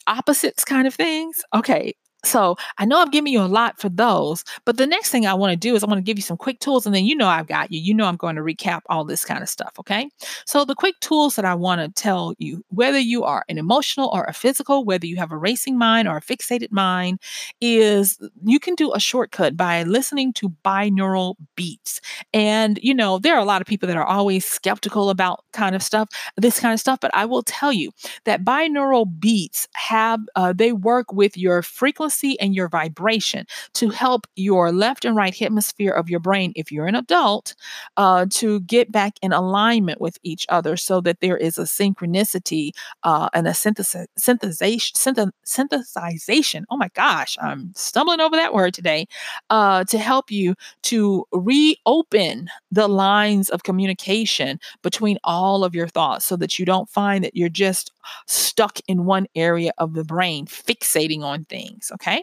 opposites 0.07 0.65
kind 0.65 0.87
of 0.87 0.95
things. 0.95 1.43
Okay, 1.55 1.95
so 2.25 2.57
I 2.79 2.85
know 2.85 3.01
I'm 3.01 3.11
giving 3.11 3.33
you 3.33 3.41
a 3.41 3.47
lot 3.47 3.81
for 3.81 3.89
those, 3.89 4.45
but 4.65 4.77
the 4.77 4.87
next 4.87 5.11
thing 5.11 5.27
I 5.27 5.35
want 5.35 5.51
to 5.51 5.57
do 5.57 5.75
is 5.75 5.83
I 5.83 5.87
want 5.87 5.99
to 5.99 6.03
give 6.03 6.17
you 6.19 6.23
some 6.23 6.37
quick 6.37 6.61
tools, 6.61 6.87
and 6.87 6.95
then 6.95 7.05
you 7.05 7.17
know 7.17 7.27
I've 7.27 7.49
got 7.49 7.73
you. 7.73 7.81
You 7.81 7.95
know 7.95 8.07
I'm 8.07 8.17
going 8.17 8.37
to 8.37 8.43
recap 8.43 8.83
all 8.89 9.05
this 9.05 9.25
kind 9.25 9.43
of 9.43 9.49
stuff. 9.49 9.73
Okay. 9.79 10.09
So 10.47 10.65
the 10.65 10.75
quick 10.75 10.99
tools 11.01 11.35
that 11.37 11.45
I 11.45 11.55
want 11.55 11.81
to 11.81 12.01
tell 12.01 12.35
you, 12.39 12.65
whether 12.69 12.99
you 12.99 13.25
are 13.25 13.45
an 13.49 13.59
emotional 13.59 14.09
or 14.13 14.25
a 14.25 14.33
physical, 14.33 14.85
whether 14.85 15.07
you 15.07 15.17
have 15.17 15.33
a 15.33 15.37
racing 15.37 15.77
mind 15.77 16.07
or 16.07 16.17
a 16.17 16.21
fixated 16.21 16.71
mind, 16.71 17.19
is 17.61 18.19
you 18.45 18.61
can 18.61 18.77
do 18.77 18.93
a 18.93 19.01
shortcut 19.01 19.57
by 19.57 19.83
listening 19.83 20.33
to 20.35 20.51
binaural 20.65 21.35
beats. 21.57 22.01
And 22.33 22.79
you 22.83 22.95
know, 22.95 23.19
there 23.19 23.35
are 23.35 23.41
a 23.41 23.45
lot 23.45 23.61
of 23.61 23.67
people 23.67 23.89
that 23.89 23.97
are 23.97 24.07
always 24.07 24.45
skeptical 24.45 25.11
about 25.11 25.45
kind 25.53 25.75
of 25.75 25.83
stuff, 25.83 26.09
this 26.37 26.61
kind 26.61 26.73
of 26.73 26.79
stuff, 26.79 27.01
but 27.01 27.11
I 27.15 27.25
will 27.25 27.43
tell 27.43 27.73
you 27.73 27.91
that 28.25 28.45
binaural 28.45 29.07
beats 29.19 29.67
have 29.73 30.21
uh, 30.37 30.53
they 30.53 30.73
work 30.73 31.13
with 31.13 31.37
your 31.37 31.63
frequency 31.63 32.12
frequency 32.13 32.39
and 32.41 32.55
your 32.55 32.69
vibration 32.69 33.47
to 33.75 33.91
help 33.91 34.27
your 34.37 34.73
left 34.73 35.05
and 35.05 35.17
right 35.17 35.37
hemisphere 35.37 35.93
of 35.93 36.09
your 36.09 36.21
brain, 36.21 36.53
if 36.57 36.71
you're 36.71 36.87
an 36.87 36.95
adult, 36.95 37.55
uh, 37.97 38.27
to 38.31 38.61
get 38.61 38.93
back 38.93 39.15
in 39.23 39.33
alignment 39.33 40.01
with 40.01 40.19
each 40.23 40.47
other 40.49 40.77
so 40.77 41.01
that 41.01 41.21
there 41.21 41.37
is 41.37 41.59
a 41.59 41.63
synchronicity 41.63 42.71
uh, 43.05 43.29
and 43.35 43.47
a 43.47 43.55
synthesis, 43.55 44.07
synthesization. 44.19 46.63
Oh 46.71 46.77
my 46.77 46.89
gosh, 46.95 47.37
I'm 47.41 47.73
stumbling 47.75 48.21
over 48.21 48.37
that 48.37 48.55
word 48.55 48.75
today 48.75 49.07
uh, 49.51 49.85
to 49.85 49.99
help 49.99 50.31
you 50.31 50.55
to 50.83 51.25
reopen 51.33 52.49
the 52.71 52.89
lines 52.89 53.49
of 53.51 53.63
communication 53.63 54.59
between 54.83 55.19
all 55.25 55.65
of 55.65 55.75
your 55.75 55.89
thoughts 55.89 56.27
so 56.27 56.37
that 56.37 56.59
you 56.59 56.65
don't 56.65 56.89
find 56.89 57.25
that 57.25 57.37
you're 57.37 57.49
just 57.49 57.93
stuck 58.27 58.79
in 58.89 59.05
one 59.05 59.27
area 59.35 59.73
of 59.79 59.95
the 59.95 60.05
brain 60.05 60.47
fixating 60.47 61.23
on 61.23 61.45
things. 61.45 61.91
Okay. 62.03 62.23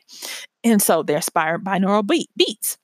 And 0.63 0.81
so 0.81 1.03
they're 1.03 1.17
inspired 1.17 1.63
binaural 1.63 2.05
beat, 2.07 2.29
beats. 2.37 2.77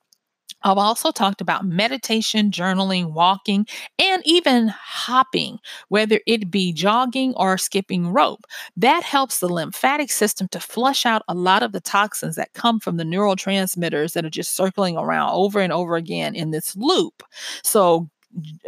I've 0.63 0.77
also 0.79 1.11
talked 1.11 1.41
about 1.41 1.65
meditation, 1.65 2.51
journaling, 2.51 3.13
walking, 3.13 3.67
and 3.99 4.23
even 4.25 4.69
hopping, 4.69 5.59
whether 5.89 6.19
it 6.27 6.51
be 6.51 6.73
jogging 6.73 7.33
or 7.35 7.57
skipping 7.57 8.09
rope. 8.13 8.45
That 8.77 9.03
helps 9.03 9.39
the 9.39 9.49
lymphatic 9.49 10.11
system 10.11 10.47
to 10.49 10.59
flush 10.59 11.05
out 11.05 11.23
a 11.27 11.35
lot 11.35 11.63
of 11.63 11.71
the 11.73 11.81
toxins 11.81 12.35
that 12.37 12.53
come 12.53 12.79
from 12.79 12.97
the 12.97 13.03
neurotransmitters 13.05 14.13
that 14.13 14.25
are 14.25 14.29
just 14.31 14.55
circling 14.55 14.97
around 14.97 15.31
over 15.33 15.61
and 15.61 15.73
over 15.73 15.95
again 15.95 16.35
in 16.35 16.51
this 16.51 16.75
loop. 16.75 17.23
So, 17.63 18.09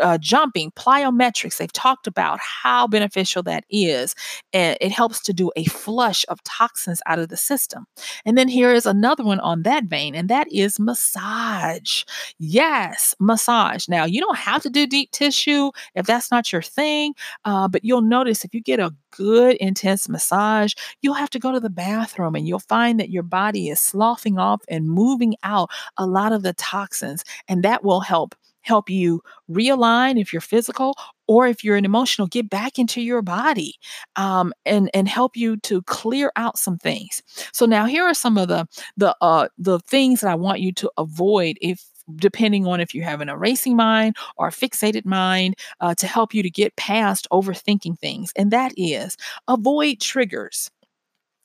uh, 0.01 0.17
jumping, 0.17 0.71
plyometrics, 0.71 1.57
they've 1.57 1.71
talked 1.73 2.07
about 2.07 2.39
how 2.39 2.87
beneficial 2.87 3.43
that 3.43 3.65
is. 3.69 4.15
And 4.53 4.77
it 4.81 4.91
helps 4.91 5.21
to 5.21 5.33
do 5.33 5.51
a 5.55 5.65
flush 5.65 6.25
of 6.29 6.43
toxins 6.43 7.01
out 7.05 7.19
of 7.19 7.29
the 7.29 7.37
system. 7.37 7.85
And 8.25 8.37
then 8.37 8.47
here 8.47 8.73
is 8.73 8.85
another 8.85 9.23
one 9.23 9.39
on 9.39 9.63
that 9.63 9.85
vein, 9.85 10.15
and 10.15 10.29
that 10.29 10.51
is 10.51 10.79
massage. 10.79 12.03
Yes, 12.39 13.15
massage. 13.19 13.87
Now, 13.87 14.05
you 14.05 14.21
don't 14.21 14.37
have 14.37 14.63
to 14.63 14.69
do 14.69 14.87
deep 14.87 15.11
tissue 15.11 15.71
if 15.95 16.05
that's 16.05 16.31
not 16.31 16.51
your 16.51 16.61
thing, 16.61 17.13
uh, 17.45 17.67
but 17.67 17.83
you'll 17.83 18.01
notice 18.01 18.45
if 18.45 18.53
you 18.53 18.61
get 18.61 18.79
a 18.79 18.93
good 19.11 19.55
intense 19.57 20.07
massage, 20.07 20.73
you'll 21.01 21.13
have 21.13 21.29
to 21.31 21.39
go 21.39 21.51
to 21.51 21.59
the 21.59 21.69
bathroom 21.69 22.35
and 22.35 22.47
you'll 22.47 22.59
find 22.59 22.99
that 22.99 23.09
your 23.09 23.23
body 23.23 23.69
is 23.69 23.79
sloughing 23.79 24.37
off 24.37 24.61
and 24.67 24.89
moving 24.89 25.35
out 25.43 25.69
a 25.97 26.05
lot 26.05 26.31
of 26.31 26.43
the 26.43 26.53
toxins, 26.53 27.23
and 27.47 27.63
that 27.63 27.83
will 27.83 28.01
help 28.01 28.35
help 28.67 28.89
you 28.89 29.21
realign 29.49 30.19
if 30.19 30.31
you're 30.33 30.41
physical 30.41 30.95
or 31.27 31.47
if 31.47 31.63
you're 31.63 31.75
an 31.75 31.85
emotional 31.85 32.27
get 32.27 32.49
back 32.49 32.77
into 32.79 33.01
your 33.01 33.21
body 33.21 33.73
um, 34.15 34.53
and 34.65 34.89
and 34.93 35.07
help 35.07 35.35
you 35.35 35.57
to 35.57 35.81
clear 35.83 36.31
out 36.35 36.57
some 36.57 36.77
things. 36.77 37.21
So 37.53 37.65
now 37.65 37.85
here 37.85 38.03
are 38.03 38.13
some 38.13 38.37
of 38.37 38.47
the 38.47 38.67
the 38.97 39.15
uh 39.21 39.47
the 39.57 39.79
things 39.79 40.21
that 40.21 40.29
i 40.31 40.35
want 40.35 40.59
you 40.59 40.71
to 40.73 40.91
avoid 40.97 41.57
if 41.61 41.83
depending 42.15 42.65
on 42.65 42.79
if 42.79 42.93
you 42.95 43.03
have 43.03 43.21
an 43.21 43.29
erasing 43.29 43.75
mind 43.75 44.15
or 44.37 44.47
a 44.47 44.51
fixated 44.51 45.05
mind 45.05 45.55
uh, 45.81 45.93
to 45.95 46.07
help 46.07 46.33
you 46.33 46.41
to 46.41 46.49
get 46.49 46.75
past 46.77 47.27
overthinking 47.31 47.99
things 47.99 48.31
and 48.37 48.51
that 48.51 48.71
is 48.77 49.17
avoid 49.47 49.99
triggers 49.99 50.71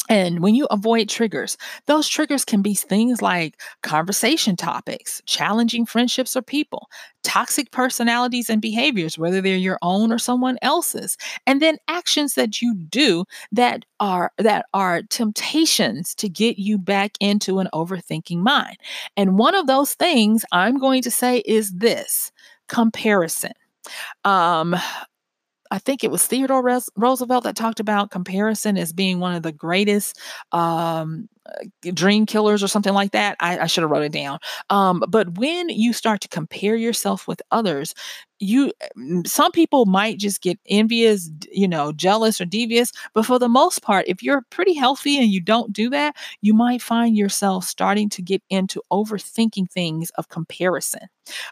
and 0.08 0.40
when 0.40 0.54
you 0.54 0.66
avoid 0.70 1.08
triggers, 1.08 1.56
those 1.86 2.08
triggers 2.08 2.44
can 2.44 2.60
be 2.60 2.74
things 2.74 3.22
like 3.22 3.60
conversation 3.82 4.56
topics, 4.56 5.22
challenging 5.26 5.86
friendships 5.86 6.36
or 6.36 6.42
people, 6.42 6.88
toxic 7.22 7.70
personalities 7.70 8.50
and 8.50 8.60
behaviors, 8.60 9.16
whether 9.16 9.40
they're 9.40 9.56
your 9.56 9.78
own 9.80 10.12
or 10.12 10.18
someone 10.18 10.58
else's, 10.60 11.16
and 11.46 11.62
then 11.62 11.78
actions 11.86 12.34
that 12.34 12.60
you 12.60 12.74
do 12.74 13.24
that 13.52 13.84
are 14.00 14.32
that 14.38 14.66
are 14.74 15.02
temptations 15.02 16.16
to 16.16 16.28
get 16.28 16.58
you 16.58 16.78
back 16.78 17.12
into 17.20 17.60
an 17.60 17.68
overthinking 17.72 18.38
mind. 18.38 18.78
And 19.16 19.38
one 19.38 19.54
of 19.54 19.68
those 19.68 19.94
things 19.94 20.44
I'm 20.50 20.78
going 20.78 21.02
to 21.02 21.10
say 21.10 21.38
is 21.46 21.70
this 21.72 22.32
comparison. 22.68 23.52
Um, 24.24 24.76
I 25.72 25.78
think 25.78 26.04
it 26.04 26.10
was 26.10 26.26
Theodore 26.26 26.62
Roosevelt 26.96 27.44
that 27.44 27.56
talked 27.56 27.80
about 27.80 28.10
comparison 28.10 28.76
as 28.76 28.92
being 28.92 29.20
one 29.20 29.34
of 29.34 29.42
the 29.42 29.52
greatest 29.52 30.20
um, 30.52 31.30
uh, 31.46 31.90
dream 31.94 32.26
killers 32.26 32.62
or 32.62 32.68
something 32.68 32.92
like 32.92 33.12
that. 33.12 33.38
I, 33.40 33.58
I 33.60 33.66
should 33.66 33.80
have 33.80 33.90
wrote 33.90 34.02
it 34.02 34.12
down. 34.12 34.38
Um, 34.68 35.02
but 35.08 35.38
when 35.38 35.70
you 35.70 35.94
start 35.94 36.20
to 36.20 36.28
compare 36.28 36.76
yourself 36.76 37.26
with 37.26 37.40
others, 37.50 37.94
you 38.42 38.72
some 39.26 39.52
people 39.52 39.86
might 39.86 40.18
just 40.18 40.42
get 40.42 40.58
envious, 40.68 41.30
you 41.50 41.68
know, 41.68 41.92
jealous 41.92 42.40
or 42.40 42.44
devious, 42.44 42.92
but 43.14 43.24
for 43.26 43.38
the 43.38 43.48
most 43.48 43.82
part, 43.82 44.06
if 44.08 44.22
you're 44.22 44.42
pretty 44.50 44.74
healthy 44.74 45.18
and 45.18 45.28
you 45.30 45.40
don't 45.40 45.72
do 45.72 45.88
that, 45.90 46.16
you 46.40 46.54
might 46.54 46.82
find 46.82 47.16
yourself 47.16 47.64
starting 47.64 48.08
to 48.10 48.22
get 48.22 48.42
into 48.50 48.82
overthinking 48.92 49.70
things 49.70 50.10
of 50.18 50.28
comparison. 50.28 51.02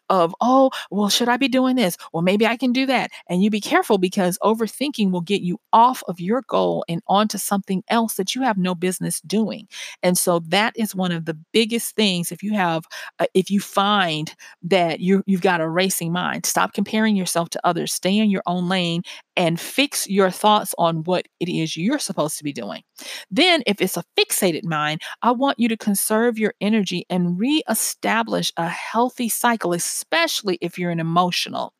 Of, 0.09 0.35
oh, 0.40 0.70
well, 0.90 1.09
should 1.09 1.29
I 1.29 1.37
be 1.37 1.48
doing 1.48 1.76
this? 1.76 1.96
Well, 2.12 2.22
maybe 2.22 2.46
I 2.46 2.57
can 2.57 2.72
do 2.72 2.87
that. 2.87 3.11
And 3.29 3.42
you 3.42 3.50
be 3.50 3.61
careful 3.61 3.98
because 3.98 4.37
overthinking 4.42 5.12
will 5.12 5.20
get 5.20 5.42
you 5.42 5.61
off 5.72 6.03
of 6.09 6.18
your 6.20 6.42
goal 6.48 6.85
and 6.88 7.00
onto 7.07 7.38
something 7.38 7.85
else 7.88 8.14
that 8.14 8.35
you 8.35 8.42
have 8.42 8.59
no 8.59 8.74
business 8.74 9.20
doing. 9.20 9.68
And 10.03 10.18
so 10.18 10.40
that 10.48 10.72
is 10.76 10.94
one 10.94 11.12
of 11.12 11.24
the 11.24 11.38
biggest 11.53 11.94
things. 11.94 12.33
If 12.33 12.42
you 12.42 12.53
have, 12.55 12.85
uh, 13.20 13.26
if 13.35 13.50
you 13.50 13.61
find 13.61 14.35
that 14.62 15.00
you 15.00 15.22
you've 15.26 15.40
got 15.40 15.61
a 15.61 15.68
racing 15.68 16.12
mind, 16.12 16.46
stop 16.46 16.72
comparing 16.80 17.14
yourself 17.14 17.50
to 17.50 17.60
others. 17.62 17.92
Stay 17.92 18.16
in 18.16 18.30
your 18.30 18.42
own 18.46 18.66
lane 18.66 19.02
and 19.36 19.60
fix 19.60 20.08
your 20.08 20.30
thoughts 20.30 20.74
on 20.78 21.04
what 21.04 21.26
it 21.38 21.46
is 21.46 21.76
you're 21.76 21.98
supposed 21.98 22.38
to 22.38 22.44
be 22.44 22.54
doing. 22.54 22.82
Then, 23.30 23.62
if 23.66 23.82
it's 23.82 23.98
a 23.98 24.04
fixated 24.18 24.64
mind, 24.64 25.02
I 25.20 25.32
want 25.32 25.58
you 25.58 25.68
to 25.68 25.76
conserve 25.76 26.38
your 26.38 26.54
energy 26.62 27.04
and 27.10 27.38
reestablish 27.38 28.50
a 28.56 28.66
healthy 28.66 29.28
cycle, 29.28 29.74
especially 29.74 30.56
if 30.62 30.78
you're 30.78 30.90
an 30.90 31.00
emotional. 31.00 31.74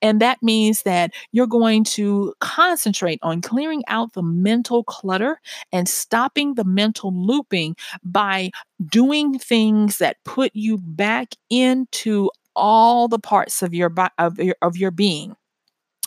And 0.00 0.22
that 0.22 0.42
means 0.42 0.84
that 0.84 1.10
you're 1.32 1.46
going 1.46 1.84
to 1.84 2.32
concentrate 2.40 3.18
on 3.20 3.42
clearing 3.42 3.82
out 3.88 4.14
the 4.14 4.22
mental 4.22 4.84
clutter 4.84 5.38
and 5.70 5.86
stopping 5.86 6.54
the 6.54 6.64
mental 6.64 7.12
looping 7.14 7.76
by 8.02 8.50
doing 8.86 9.38
things 9.38 9.98
that 9.98 10.16
put 10.24 10.50
you 10.54 10.78
back 10.78 11.34
into 11.50 12.30
all 12.56 13.08
the 13.08 13.18
parts 13.18 13.62
of 13.62 13.74
your 13.74 13.92
of 14.18 14.38
your, 14.38 14.56
of 14.62 14.76
your 14.76 14.90
being 14.90 15.36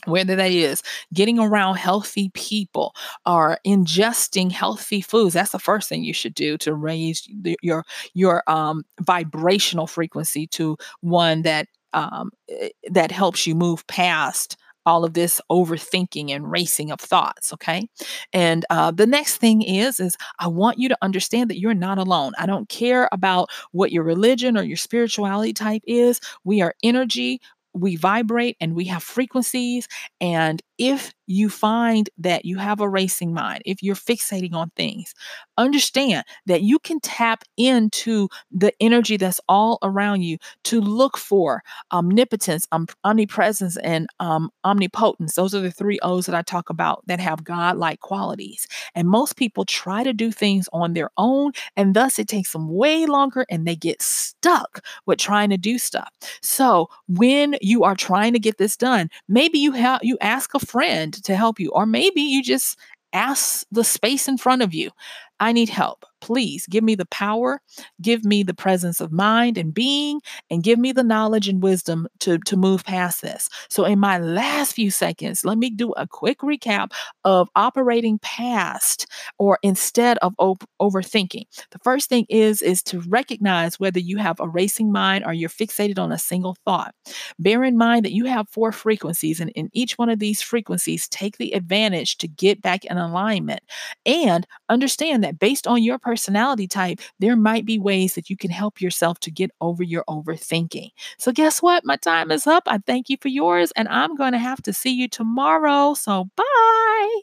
whether 0.06 0.36
that 0.36 0.52
is 0.52 0.82
getting 1.14 1.40
around 1.40 1.76
healthy 1.76 2.32
people 2.34 2.96
or 3.26 3.60
ingesting 3.66 4.52
healthy 4.52 5.02
foods 5.02 5.34
that's 5.34 5.52
the 5.52 5.60
first 5.60 5.90
thing 5.90 6.04
you 6.04 6.14
should 6.14 6.34
do 6.34 6.58
to 6.58 6.74
raise 6.74 7.28
the, 7.42 7.58
your 7.62 7.86
your 8.14 8.44
um, 8.48 8.84
vibrational 9.02 9.88
frequency 9.88 10.48
to 10.48 10.78
one 11.02 11.42
that 11.44 11.68
um, 11.94 12.32
eh, 12.50 12.70
that 12.90 13.12
helps 13.12 13.46
you 13.48 13.56
move 13.56 13.86
past 13.88 14.58
all 14.86 15.04
of 15.04 15.14
this 15.14 15.42
overthinking 15.52 16.30
and 16.32 16.52
racing 16.52 16.92
of 16.92 17.00
thoughts 17.00 17.54
okay 17.54 17.88
and 18.34 18.66
uh, 18.70 18.92
the 18.92 19.08
next 19.08 19.38
thing 19.38 19.62
is 19.62 20.00
is 20.00 20.18
i 20.40 20.48
want 20.48 20.78
you 20.78 20.90
to 20.90 20.98
understand 21.02 21.50
that 21.50 21.60
you're 21.60 21.74
not 21.74 21.98
alone 21.98 22.34
i 22.38 22.46
don't 22.46 22.70
care 22.70 23.10
about 23.12 23.50
what 23.72 23.92
your 23.92 24.04
religion 24.04 24.58
or 24.58 24.64
your 24.64 24.78
spirituality 24.78 25.54
type 25.54 25.82
is 25.86 26.20
we 26.44 26.62
are 26.62 26.74
energy 26.84 27.40
we 27.74 27.96
vibrate 27.96 28.58
and 28.60 28.76
we 28.76 28.86
have 28.86 29.04
frequencies. 29.04 29.88
And 30.20 30.62
if 30.80 31.14
you 31.28 31.50
find 31.50 32.10
that 32.18 32.46
you 32.46 32.58
have 32.58 32.80
a 32.82 32.90
racing 32.90 33.34
mind, 33.34 33.62
if 33.66 33.84
you're 33.84 33.96
fixating 33.96 34.54
on 34.54 34.72
things, 34.76 35.14
understand 35.58 36.24
that 36.48 36.64
you 36.64 36.80
can 36.80 37.00
tap 37.02 37.44
into 37.58 38.28
the 38.50 38.74
energy 38.80 39.18
that's 39.18 39.42
all 39.48 39.78
around 39.84 40.24
you 40.24 40.38
to 40.64 40.82
look 40.82 41.18
for 41.18 41.62
omnipotence, 41.92 42.66
um, 42.72 42.88
omnipresence, 43.04 43.78
and 43.78 44.08
um, 44.20 44.50
omnipotence. 44.66 45.36
Those 45.36 45.54
are 45.54 45.60
the 45.60 45.70
three 45.70 46.00
O's 46.02 46.26
that 46.26 46.34
I 46.34 46.42
talk 46.42 46.70
about 46.72 47.04
that 47.06 47.20
have 47.20 47.44
God 47.44 47.78
like 47.78 48.00
qualities. 48.00 48.66
And 48.96 49.08
most 49.08 49.36
people 49.36 49.66
try 49.66 50.04
to 50.04 50.14
do 50.14 50.32
things 50.32 50.68
on 50.74 50.94
their 50.94 51.12
own, 51.18 51.52
and 51.76 51.94
thus 51.94 52.18
it 52.18 52.28
takes 52.28 52.54
them 52.54 52.74
way 52.74 53.06
longer 53.06 53.46
and 53.50 53.68
they 53.68 53.76
get 53.76 54.02
stuck 54.02 54.84
with 55.06 55.20
trying 55.20 55.50
to 55.50 55.58
do 55.58 55.78
stuff. 55.78 56.10
So 56.42 56.90
when 57.08 57.56
you 57.62 57.84
are 57.84 57.96
trying 57.96 58.34
to 58.34 58.40
get 58.40 58.58
this 58.58 58.78
done, 58.78 59.10
maybe 59.28 59.60
you 59.60 59.74
have 59.74 60.00
you 60.02 60.18
ask 60.22 60.54
a 60.56 60.60
friend 60.70 61.14
to 61.26 61.36
help 61.36 61.60
you, 61.60 61.72
or 61.72 61.86
maybe 61.86 62.22
you 62.22 62.44
just 62.44 62.78
ask 63.14 63.66
the 63.72 63.84
space 63.84 64.28
in 64.28 64.38
front 64.38 64.62
of 64.62 64.74
you. 64.74 64.92
I 65.40 65.52
need 65.52 65.70
help. 65.70 66.06
Please 66.22 66.68
give 66.68 66.84
me 66.84 66.96
the 66.96 67.06
power, 67.06 67.62
give 68.02 68.26
me 68.26 68.44
the 68.44 68.54
presence 68.54 69.00
of 69.00 69.12
mind 69.12 69.58
and 69.58 69.74
being, 69.74 70.22
and 70.50 70.64
give 70.64 70.78
me 70.78 70.92
the 70.92 71.04
knowledge 71.04 71.48
and 71.48 71.64
wisdom 71.64 72.08
to, 72.20 72.38
to 72.40 72.58
move 72.58 72.84
past 72.84 73.22
this. 73.22 73.50
So, 73.70 73.86
in 73.86 74.00
my 74.00 74.18
last 74.20 74.74
few 74.74 74.92
seconds, 74.92 75.46
let 75.46 75.58
me 75.58 75.70
do 75.70 75.92
a 75.94 76.06
quick 76.08 76.40
recap 76.40 76.92
of 77.24 77.50
operating 77.56 78.20
past 78.20 79.08
or 79.38 79.60
instead 79.64 80.18
of 80.18 80.34
op- 80.40 80.68
overthinking. 80.82 81.46
The 81.72 81.80
first 81.84 82.10
thing 82.10 82.26
is 82.28 82.62
is 82.62 82.84
to 82.84 83.00
recognize 83.02 83.80
whether 83.80 84.00
you 84.00 84.18
have 84.18 84.40
a 84.42 84.48
racing 84.48 84.92
mind 84.92 85.24
or 85.26 85.34
you're 85.34 85.50
fixated 85.50 86.00
on 86.00 86.12
a 86.12 86.18
single 86.18 86.58
thought. 86.66 86.94
Bear 87.40 87.64
in 87.64 87.78
mind 87.78 88.04
that 88.04 88.12
you 88.14 88.26
have 88.26 88.50
four 88.50 88.72
frequencies, 88.74 89.40
and 89.40 89.52
in 89.52 89.70
each 89.72 89.98
one 89.98 90.10
of 90.10 90.20
these 90.20 90.42
frequencies, 90.42 91.08
take 91.08 91.38
the 91.38 91.54
advantage 91.54 92.18
to 92.18 92.28
get 92.28 92.62
back 92.62 92.84
in 92.84 92.98
alignment 92.98 93.62
and 94.06 94.46
understand 94.68 95.24
that 95.30 95.40
based 95.40 95.68
on 95.68 95.84
your 95.84 96.00
personality 96.00 96.68
type, 96.68 97.00
there 97.20 97.36
might 97.36 97.66
be 97.66 97.78
ways 97.78 98.16
that 98.16 98.30
you 98.30 98.38
can 98.38 98.52
help 98.52 98.82
yourself 98.82 99.20
to 99.20 99.32
get 99.32 99.52
over 99.62 99.84
your 99.84 100.04
overthinking. 100.10 100.90
So, 101.18 101.32
guess 101.32 101.62
what? 101.62 101.86
My 101.86 101.98
time 101.98 102.32
is 102.32 102.48
up. 102.48 102.64
I 102.68 102.80
thank 102.80 103.10
you 103.10 103.18
for 103.22 103.28
yours, 103.28 103.72
and 103.76 103.88
I'm 103.88 104.16
going 104.16 104.34
to 104.34 104.40
have 104.40 104.62
to 104.64 104.74
see 104.74 104.92
you 104.92 105.08
tomorrow. 105.08 105.94
So, 105.94 106.30
bye. 106.36 107.22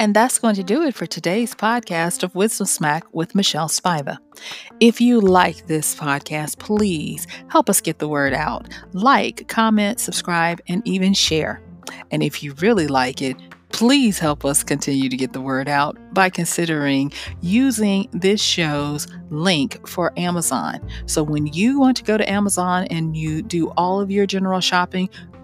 And 0.00 0.14
that's 0.14 0.38
going 0.38 0.54
to 0.54 0.62
do 0.62 0.84
it 0.84 0.94
for 0.94 1.06
today's 1.06 1.56
podcast 1.56 2.22
of 2.22 2.36
Wisdom 2.36 2.68
Smack 2.68 3.02
with 3.12 3.34
Michelle 3.34 3.68
Spiva. 3.68 4.18
If 4.80 5.00
you 5.00 5.20
like 5.20 5.66
this 5.66 5.96
podcast, 5.96 6.60
please 6.60 7.26
help 7.48 7.68
us 7.68 7.80
get 7.80 7.98
the 7.98 8.06
word 8.06 8.32
out. 8.32 8.68
Like, 8.92 9.48
comment, 9.48 9.98
subscribe, 9.98 10.60
and 10.68 10.86
even 10.86 11.14
share. 11.14 11.60
And 12.12 12.22
if 12.22 12.44
you 12.44 12.52
really 12.54 12.86
like 12.86 13.20
it, 13.20 13.36
please 13.70 14.20
help 14.20 14.44
us 14.44 14.62
continue 14.62 15.08
to 15.08 15.16
get 15.16 15.32
the 15.32 15.40
word 15.40 15.68
out 15.68 15.98
by 16.14 16.30
considering 16.30 17.12
using 17.40 18.08
this 18.12 18.40
show's 18.40 19.08
link 19.30 19.86
for 19.86 20.12
Amazon. 20.16 20.88
So 21.06 21.24
when 21.24 21.48
you 21.48 21.80
want 21.80 21.96
to 21.96 22.04
go 22.04 22.16
to 22.16 22.30
Amazon 22.30 22.86
and 22.88 23.16
you 23.16 23.42
do 23.42 23.70
all 23.76 24.00
of 24.00 24.12
your 24.12 24.26
general 24.26 24.60
shopping, 24.60 25.10